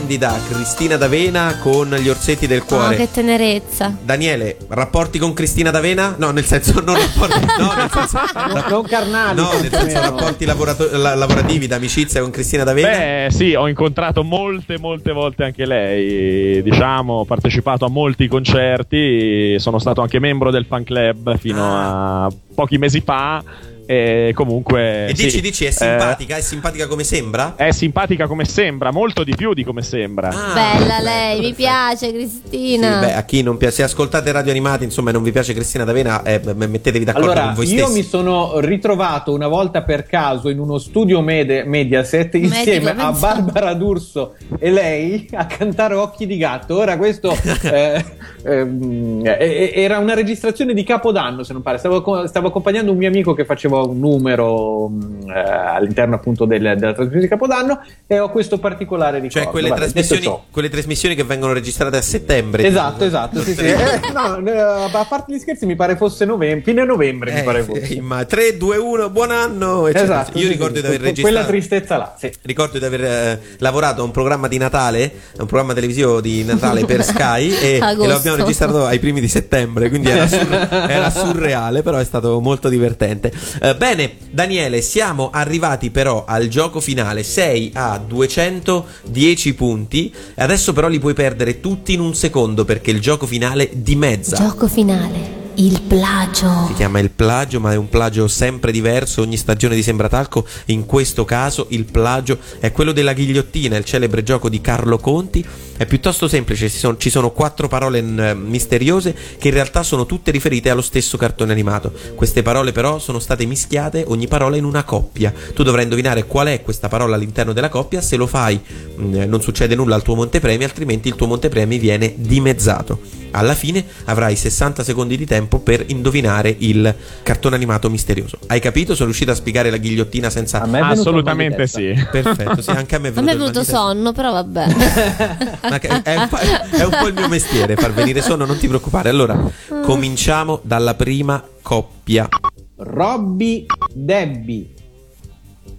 [0.06, 2.94] splendida Cristina D'Avena con gli orsetti del Oh, cuore.
[2.94, 3.92] che tenerezza.
[4.00, 6.14] Daniele, rapporti con Cristina D'Avena?
[6.16, 7.44] No, nel senso, non rapporti.
[7.58, 8.18] No, nel senso,
[8.70, 9.36] non carnali.
[9.40, 12.88] no, nel senso rapporti lavorato- la- lavorativi d'amicizia con Cristina D'Avena.
[12.88, 16.62] Beh, sì, ho incontrato molte, molte volte anche lei.
[16.62, 19.58] Diciamo, ho partecipato a molti concerti.
[19.58, 23.42] Sono stato anche membro del fan club fino a pochi mesi fa.
[23.86, 25.06] E comunque.
[25.06, 26.36] E dici, sì, dici, è eh, simpatica?
[26.36, 27.54] È simpatica come sembra?
[27.54, 30.28] è simpatica come sembra, molto di più di come sembra.
[30.28, 32.98] Ah, Bella lei, mi piace Sì, Cristina.
[32.98, 35.84] beh, a chi non piace, se ascoltate radio animati, insomma, e non vi piace Cristina
[35.84, 37.98] D'Avena, eh, mettetevi d'accordo Allora, con voi io stessi.
[38.00, 43.18] mi sono ritrovato una volta per caso in uno studio mede- Mediaset insieme a pensavo.
[43.18, 46.76] Barbara D'Urso e lei a cantare Occhi di gatto.
[46.76, 47.30] Ora questo
[47.62, 48.04] eh,
[48.42, 51.78] ehm, eh, eh, era una registrazione di Capodanno, se non pare.
[51.78, 56.60] Stavo, stavo accompagnando un mio amico che faceva un numero mh, eh, all'interno appunto del-
[56.76, 59.40] della trasmissione di Capodanno e ho questo particolare ricordo.
[59.40, 62.64] Cioè, quelle Vabbè, trasmissioni, quelle trasmissioni che vengono registrate a settembre.
[62.66, 63.64] Esatto, esatto, sì, sì.
[63.76, 67.62] Eh, no, eh, a parte gli scherzi, mi pare fosse novembre, fine novembre, mi pare
[67.62, 68.00] fosse.
[68.26, 69.86] 3, 2, 1, buon anno.
[69.86, 70.20] eccetera.
[70.22, 71.34] Esatto, Io sì, ricordo sì, di aver registrato.
[71.34, 72.32] quella tristezza là, sì.
[72.42, 75.04] Ricordo di aver eh, lavorato a un programma di Natale,
[75.36, 79.20] a un programma televisivo di Natale per Sky e, e lo abbiamo registrato ai primi
[79.20, 83.32] di settembre, quindi era, sur- era surreale, però è stato molto divertente.
[83.66, 90.86] Eh, bene, Daniele, siamo arrivati però al gioco finale, 6 a 210 punti, adesso però
[90.86, 94.36] li puoi perdere tutti in un secondo perché il gioco finale dimezza.
[94.36, 95.45] Gioco finale.
[95.58, 96.66] Il plagio.
[96.66, 99.22] Si chiama il plagio, ma è un plagio sempre diverso.
[99.22, 104.22] Ogni stagione di Sembratalco, in questo caso, il plagio è quello della ghigliottina, il celebre
[104.22, 105.42] gioco di Carlo Conti.
[105.78, 110.30] È piuttosto semplice, ci sono, ci sono quattro parole misteriose che in realtà sono tutte
[110.30, 111.90] riferite allo stesso cartone animato.
[112.14, 115.32] Queste parole, però, sono state mischiate, ogni parola in una coppia.
[115.54, 118.02] Tu dovrai indovinare qual è questa parola all'interno della coppia.
[118.02, 118.60] Se lo fai,
[119.00, 123.24] mm, non succede nulla al tuo montepremi, altrimenti il tuo montepremi viene dimezzato.
[123.30, 128.38] Alla fine avrai 60 secondi di tempo per indovinare il cartone animato misterioso.
[128.46, 128.94] Hai capito?
[128.94, 130.62] Sono riuscito a spiegare la ghigliottina senza.
[130.62, 131.92] A me Assolutamente sì.
[132.10, 133.22] Perfetto, sì, anche a me è A venuto.
[133.22, 134.66] me è venuto sonno, però vabbè.
[136.06, 139.08] È, un po', è un po' il mio mestiere far venire sonno, non ti preoccupare.
[139.08, 139.38] Allora,
[139.82, 142.28] cominciamo dalla prima coppia.
[142.76, 144.68] Robby Debbie.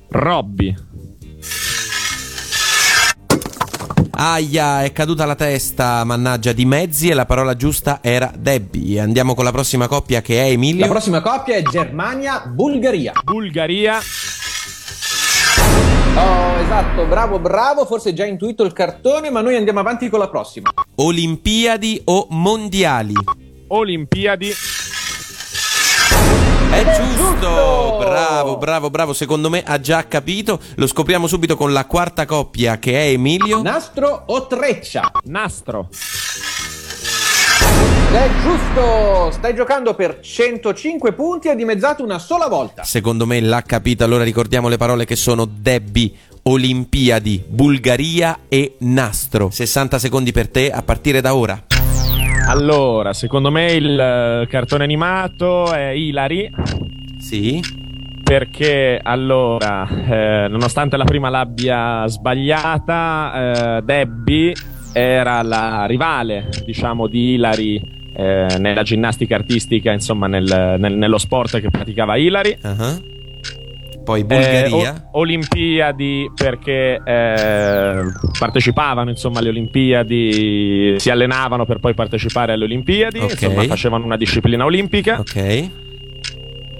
[0.09, 0.75] Robby.
[4.19, 8.99] Aia, è caduta la testa, mannaggia, di mezzi e la parola giusta era Debbie.
[8.99, 10.79] Andiamo con la prossima coppia che è Emilio.
[10.79, 13.11] La prossima coppia è Germania-Bulgaria.
[13.23, 13.99] Bulgaria.
[16.15, 17.85] Oh, esatto, bravo, bravo.
[17.85, 20.71] Forse già intuito il cartone, ma noi andiamo avanti con la prossima.
[20.95, 23.13] Olimpiadi o mondiali?
[23.67, 24.51] Olimpiadi.
[26.77, 27.97] È giusto!
[27.97, 29.13] Bravo, bravo, bravo.
[29.13, 30.59] Secondo me ha già capito.
[30.75, 33.63] Lo scopriamo subito con la quarta coppia che è Emilio.
[33.63, 35.11] Nastro o treccia?
[35.23, 35.89] Nastro.
[38.11, 39.31] È giusto!
[39.31, 42.83] Stai giocando per 105 punti e dimezzato una sola volta.
[42.83, 44.03] Secondo me l'ha capito.
[44.03, 46.11] Allora ricordiamo le parole che sono Debbie,
[46.43, 49.49] Olimpiadi, Bulgaria e Nastro.
[49.49, 51.59] 60 secondi per te a partire da ora.
[52.47, 56.49] Allora, secondo me il eh, cartone animato è Hilary.
[57.19, 57.61] Sì.
[58.23, 64.53] Perché allora, eh, nonostante la prima l'abbia sbagliata, eh, Debbie
[64.93, 67.81] era la rivale, diciamo, di Hilary
[68.13, 72.57] eh, nella ginnastica artistica, insomma, nel- nel- nello sport che praticava Hilary.
[72.63, 73.16] Uh-huh.
[74.07, 75.07] Poi Eh, Bulgaria.
[75.11, 78.01] o- Olimpiadi perché eh,
[78.39, 83.31] partecipavano insomma alle Olimpiadi, si allenavano per poi partecipare alle Olimpiadi, Ok.
[83.31, 85.19] insomma facevano una disciplina olimpica.
[85.19, 85.69] Ok.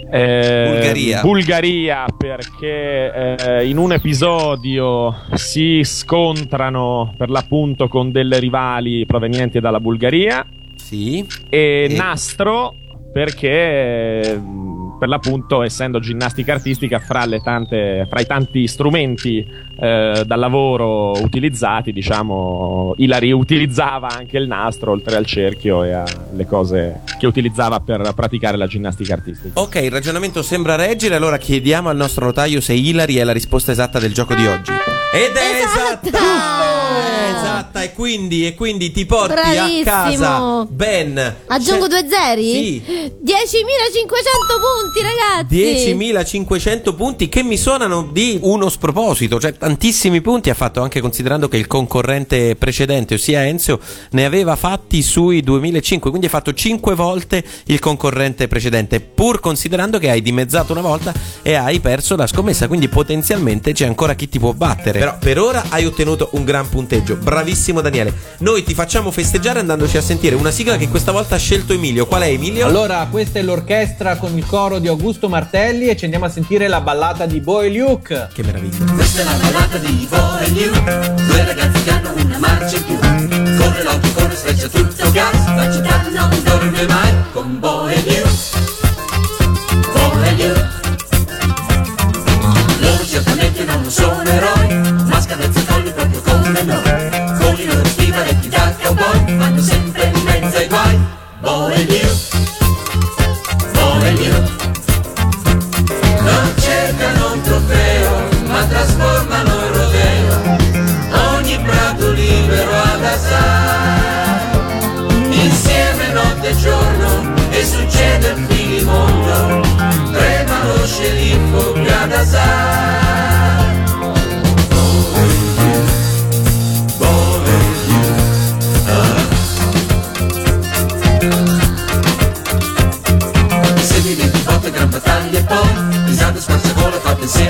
[0.09, 1.21] Eh, Bulgaria.
[1.21, 9.81] Bulgaria perché eh, in un episodio si scontrano per l'appunto con delle rivali provenienti dalla
[9.81, 10.45] Bulgaria.
[10.75, 11.25] Sì.
[11.49, 12.73] E, E- Nastro
[13.11, 14.39] perché eh,
[14.97, 19.45] per l'appunto essendo ginnastica artistica fra, le tante, fra i tanti strumenti
[19.79, 26.45] eh, da lavoro utilizzati diciamo Hilary utilizzava anche il nastro oltre al cerchio e alle
[26.45, 31.89] cose che utilizzava per praticare la ginnastica artistica Ok, il ragionamento sembra reggere, allora chiediamo
[31.89, 34.71] al nostro notaio se Hilary è la risposta esatta del gioco di oggi.
[35.13, 36.09] Ed è esatta!
[36.09, 39.79] È esatta, e quindi, e quindi ti porti Bravissimo.
[39.79, 42.51] a casa ben Aggiungo due zeri?
[42.51, 42.83] Sì.
[42.85, 43.19] 10.500
[44.61, 45.95] punti, ragazzi.
[45.95, 51.49] 10.500 punti che mi suonano di uno sproposito, cioè tantissimi punti ha fatto anche considerando
[51.49, 56.95] che il concorrente precedente, ossia Enzio, ne aveva fatti sui 2005, quindi hai fatto 5
[56.95, 62.27] volte il concorrente precedente, pur considerando che hai dimezzato una volta e hai perso la
[62.27, 64.99] scommessa, quindi potenzialmente c'è ancora chi ti può battere.
[64.99, 68.13] Però per ora hai ottenuto un gran punteggio, bravissimo Daniele.
[68.37, 72.05] Noi ti facciamo festeggiare andandoci a sentire una sigla che questa volta ha scelto Emilio.
[72.05, 72.65] Qual è Emilio?
[72.65, 76.69] Allora, questa è l'orchestra con il coro di Augusto Martelli e ci andiamo a sentire
[76.69, 78.29] la ballata di Boy Luke.
[78.33, 79.56] Che meraviglia.
[79.57, 80.07] La ballata di
[80.51, 80.71] New.
[81.15, 82.97] Due ragazzi che hanno una marcia in più.
[83.57, 85.45] Corre l'occhio, corre, streccia tutto gas.
[85.45, 88.25] Facci tanto, non dorme mai con Boy New.
[89.93, 90.76] Boy New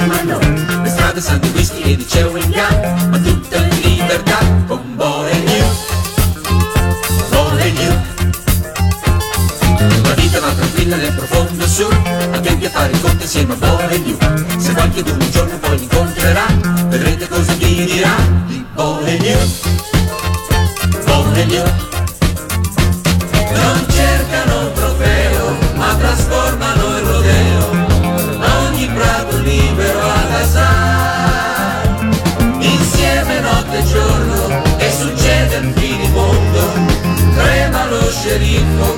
[0.07, 0.39] ma no
[0.81, 5.39] Le strade sanno di whisky e di chewing gum Ma tutto in libertà con Bohe
[5.39, 5.65] New.
[10.03, 11.93] La vita va tranquilla nel profondo sud
[12.31, 14.17] A tempi a fare i conti insieme a Bohe New.
[14.57, 16.56] Se qualcuno un giorno poi mi incontrerà
[38.27, 38.97] Trema lo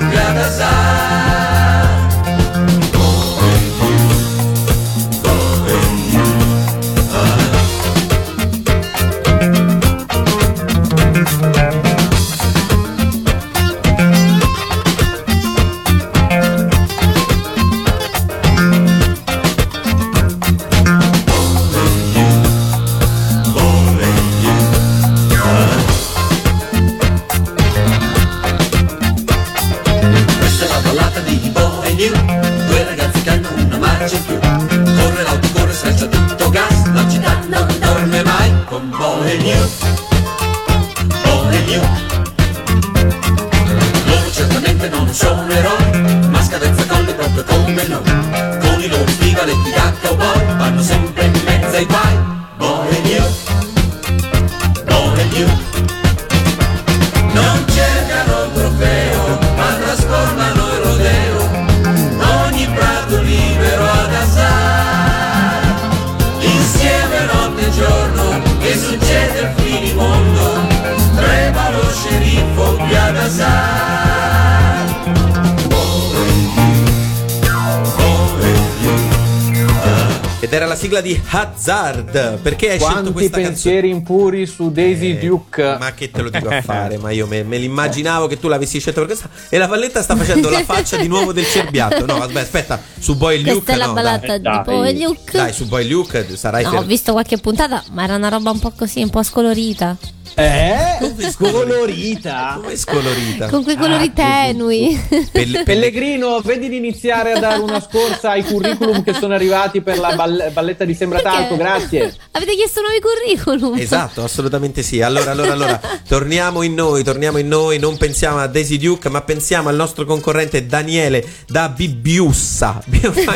[81.32, 82.38] Hazard.
[82.38, 83.46] Perché hai scelto Quanti questa canzone?
[83.54, 85.76] pensieri impuri su Daisy Duke.
[85.78, 86.98] Ma che te lo dico a fare?
[86.98, 89.28] Ma io me, me l'immaginavo che tu l'avessi scelto per questa.
[89.48, 92.04] E la Valletta sta facendo la faccia di nuovo del cerbiato.
[92.04, 92.80] No, aspetta, aspetta.
[92.98, 93.52] Su Boy Luke.
[93.52, 94.58] Questa è la no, ballata dai.
[94.58, 95.32] di Bo e Luke.
[95.32, 98.50] Dai, su Boy Luke sarai No, fer- ho visto qualche puntata, ma era una roba
[98.50, 99.96] un po' così, un po' scolorita.
[100.34, 100.98] Eh?
[101.30, 102.58] Scolorita?
[102.62, 103.48] Come scolorita?
[103.48, 105.00] Con quei Ah, colori tenui.
[105.30, 109.98] Pelle- Pellegrino, vedi di iniziare a dare una scorsa ai curriculum che sono arrivati per
[109.98, 111.36] la ball- balletta di Sembra Perché?
[111.38, 112.14] Talco, grazie.
[112.32, 113.78] Avete chiesto nuovi curriculum?
[113.78, 115.00] Esatto, assolutamente sì.
[115.02, 119.20] Allora, allora, allora, torniamo in noi, torniamo in noi, non pensiamo a Daisy Duke, ma
[119.22, 122.82] pensiamo al nostro concorrente Daniele da Bibbiussa.
[122.90, 123.28] esatto.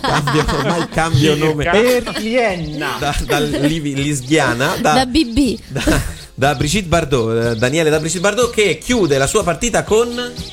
[0.00, 1.64] Cambio, ormai cambio nome.
[1.64, 2.96] Perlienna.
[2.98, 5.58] Da, da Livi- Lisghiana, da, Da BB.
[5.70, 5.82] da,
[6.34, 10.08] da Brigitte Bardot, eh, Daniele da Brigitte Bardot che chiude la sua partita con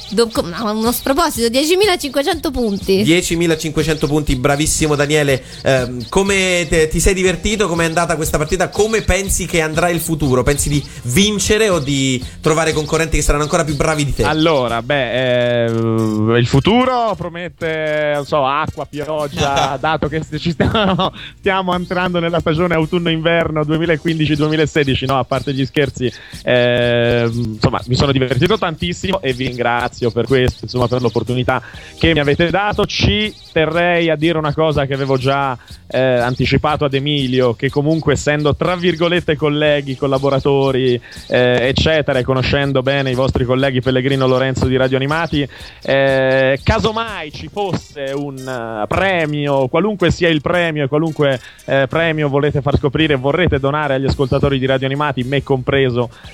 [0.09, 3.03] Do- uno sproposito, 10.500 punti.
[3.03, 5.41] 10.500 punti, bravissimo Daniele.
[5.63, 7.67] Ehm, come te- ti sei divertito?
[7.67, 8.69] Come è andata questa partita?
[8.69, 10.43] Come pensi che andrà il futuro?
[10.43, 14.23] Pensi di vincere o di trovare concorrenti che saranno ancora più bravi di te?
[14.23, 21.73] Allora, beh, eh, il futuro promette, non so, acqua, pioggia, dato che ci stiamo, stiamo
[21.73, 25.17] entrando nella stagione autunno-inverno 2015-2016, no?
[25.19, 26.11] A parte gli scherzi,
[26.43, 31.61] eh, insomma, mi sono divertito tantissimo e vi ringrazio per questo, insomma, per l'opportunità
[31.97, 32.85] che mi avete dato.
[32.85, 35.57] Ci terrei a dire una cosa che avevo già
[35.87, 42.81] eh, anticipato ad Emilio, che comunque essendo tra virgolette colleghi, collaboratori, eh, eccetera, e conoscendo
[42.81, 45.47] bene i vostri colleghi Pellegrino Lorenzo di Radio Animati,
[45.81, 52.29] eh, casomai ci fosse un eh, premio, qualunque sia il premio e qualunque eh, premio
[52.29, 55.58] volete far scoprire vorrete donare agli ascoltatori di Radio Animati, me compreso,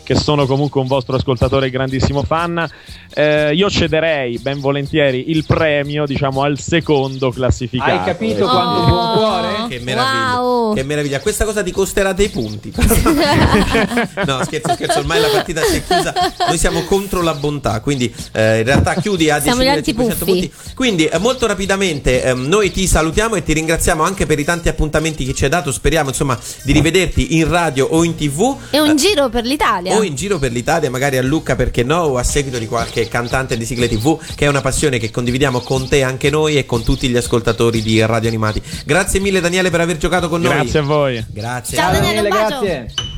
[0.03, 2.67] che sono comunque un vostro ascoltatore e grandissimo fan,
[3.13, 7.91] eh, io cederei ben volentieri il premio, diciamo, al secondo classificato.
[7.91, 8.49] Hai capito Oh.
[8.49, 9.67] quanto buon cuore?
[9.69, 10.39] Che meraviglia.
[10.41, 10.73] Wow.
[10.75, 11.19] Che meraviglia.
[11.19, 12.71] Questa cosa ti costerà dei punti.
[14.25, 14.99] no, scherzo, scherzo.
[14.99, 16.13] Ormai la partita si è chiusa.
[16.47, 17.79] Noi siamo contro la bontà.
[17.81, 20.23] Quindi, eh, in realtà, chiudi a Siamo gli 10.500 antipuffi.
[20.25, 20.51] punti.
[20.75, 24.69] Quindi, eh, molto rapidamente, ehm, noi ti salutiamo e ti ringraziamo anche per i tanti
[24.69, 25.71] appuntamenti che ci hai dato.
[25.71, 28.55] Speriamo, insomma, di rivederti in radio o in tv.
[28.71, 29.95] E un giro per l'Italia.
[29.95, 33.07] O in giro per l'Italia, magari a Lucca perché no, o a seguito di qualche
[33.07, 36.65] cantante di sigle TV, che è una passione che condividiamo con te anche noi e
[36.65, 38.61] con tutti gli ascoltatori di Radio Animati.
[38.85, 40.53] Grazie mille Daniele per aver giocato con noi.
[40.53, 41.25] Grazie a voi.
[41.29, 41.77] Grazie.
[41.77, 42.59] Ciao, Daniele, un bacio.
[42.59, 43.14] grazie.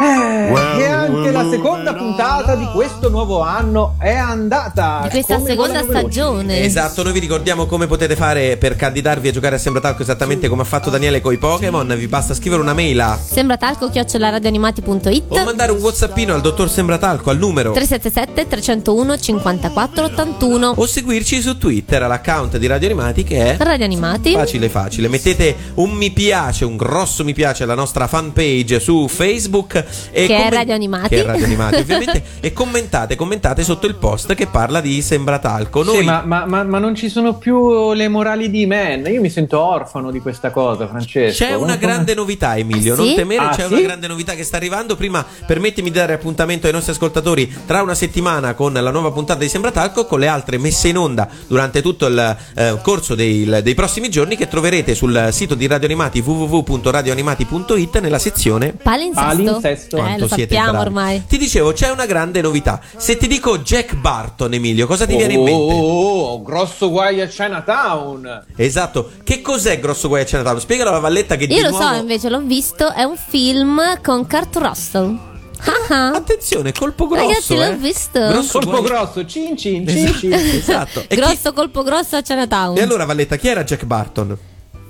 [0.00, 5.00] Eh, e anche la seconda puntata di questo nuovo anno è andata.
[5.04, 6.64] Di questa Come seconda stagione.
[6.64, 10.48] Esatto, noi vi ricordiamo come potete fare per candidarvi a giocare a Sembra Talco esattamente
[10.48, 11.94] come ha fatto Daniele coi Pokémon.
[11.96, 16.70] Vi basta scrivere una mail a Sembra talco chioccioladioanimati.it o mandare un whatsappino al dottor
[16.70, 23.24] Sembratalco al numero 377 301 54 81 o seguirci su Twitter all'account di Radio Animati
[23.24, 27.74] che è Radio Animati Facile facile, mettete un mi piace, un grosso mi piace alla
[27.74, 31.08] nostra fanpage su Facebook e Che è Radio Animati.
[31.08, 35.82] Che è Radio Animati ovviamente e commentate, commentate sotto il post che parla di Sembratalco.
[35.82, 39.06] Noi Sì, ma, ma- ma- ma non ci sono più le morali di Man.
[39.06, 41.44] Io mi sento orfano di questa cosa, Francesco.
[41.44, 42.94] C'è una grande novità, Emilio.
[42.94, 43.14] Ah, Non sì?
[43.14, 43.72] temere, Ah, c'è sì?
[43.72, 44.96] una grande novità che sta arrivando.
[44.96, 49.40] Prima, permettimi di dare appuntamento ai nostri ascoltatori tra una settimana con la nuova puntata
[49.40, 53.74] di Sembratalco, con le altre messe in onda durante tutto il eh, corso dei, dei
[53.74, 59.28] prossimi giorni che troverete sul sito di Radio Animati www.radioanimati.it nella sezione Palinsesto.
[59.28, 59.71] Palinsesto.
[59.72, 60.86] Eh, Quanto lo siete sappiamo bravi.
[60.86, 61.24] ormai.
[61.26, 62.80] Ti dicevo, c'è una grande novità.
[62.96, 65.72] Se ti dico Jack Barton, Emilio, cosa ti Oh, viene in mente?
[65.74, 68.44] oh, oh, grosso guai a Chinatown.
[68.56, 69.10] Esatto.
[69.24, 70.60] Che cos'è Grosso Guai a Chinatown?
[70.60, 71.84] Spiegalo alla Valletta che di Io lo nuovo...
[71.84, 75.18] so, invece l'ho visto, è un film con Kurt Russell.
[75.64, 76.06] Ah, ah.
[76.16, 77.26] Attenzione, colpo grosso.
[77.28, 77.76] Ragazzi, l'ho eh.
[77.76, 78.18] visto.
[78.18, 80.18] Grosso Colpo guai- grosso, cin cin, cin Esatto.
[80.18, 80.32] cin.
[80.32, 81.00] esatto.
[81.00, 82.76] E, chi- Grosso colpo grosso a Chinatown.
[82.76, 84.36] e allora, Valletta, chi era Jack Barton?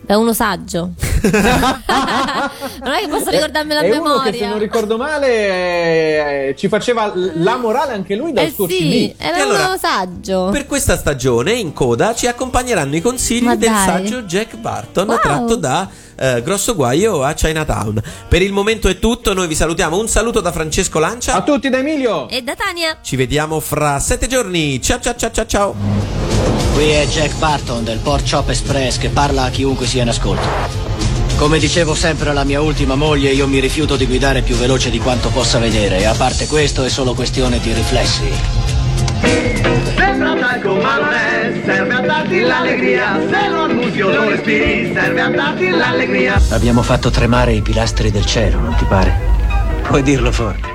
[0.05, 0.91] È uno saggio.
[1.23, 4.31] non è che posso ricordarmelo a È uno memoria.
[4.33, 8.51] che se non ricordo male eh, ci faceva l- la morale anche lui dal eh
[8.51, 9.23] suo sì, CD.
[9.23, 10.49] era E allora, uno saggio.
[10.51, 13.85] Per questa stagione in coda ci accompagneranno i consigli Ma del dai.
[13.87, 15.19] saggio Jack Barton Wow.
[15.21, 18.03] tratto da eh, Grosso Guaio a Chinatown.
[18.29, 19.97] Per il momento è tutto, noi vi salutiamo.
[19.99, 21.35] Un saluto da Francesco Lancia.
[21.35, 22.29] A tutti da Emilio.
[22.29, 22.99] E da Tania.
[23.01, 24.81] Ci vediamo fra sette giorni.
[24.83, 26.22] Ciao ciao ciao ciao ciao.
[26.75, 30.47] Qui è Jack Barton del Port Chop Express che parla a chiunque sia in ascolto.
[31.37, 34.99] Come dicevo sempre alla mia ultima moglie, io mi rifiuto di guidare più veloce di
[34.99, 38.33] quanto possa vedere e a parte questo è solo questione di riflessi.
[39.97, 44.93] Sembra talco ma non è, serve a darti l'allegria, se lo annusi o lo respiri,
[44.95, 46.41] serve a darti l'allegria.
[46.51, 49.19] Abbiamo fatto tremare i pilastri del cielo, non ti pare?
[49.83, 50.72] Puoi dirlo forte.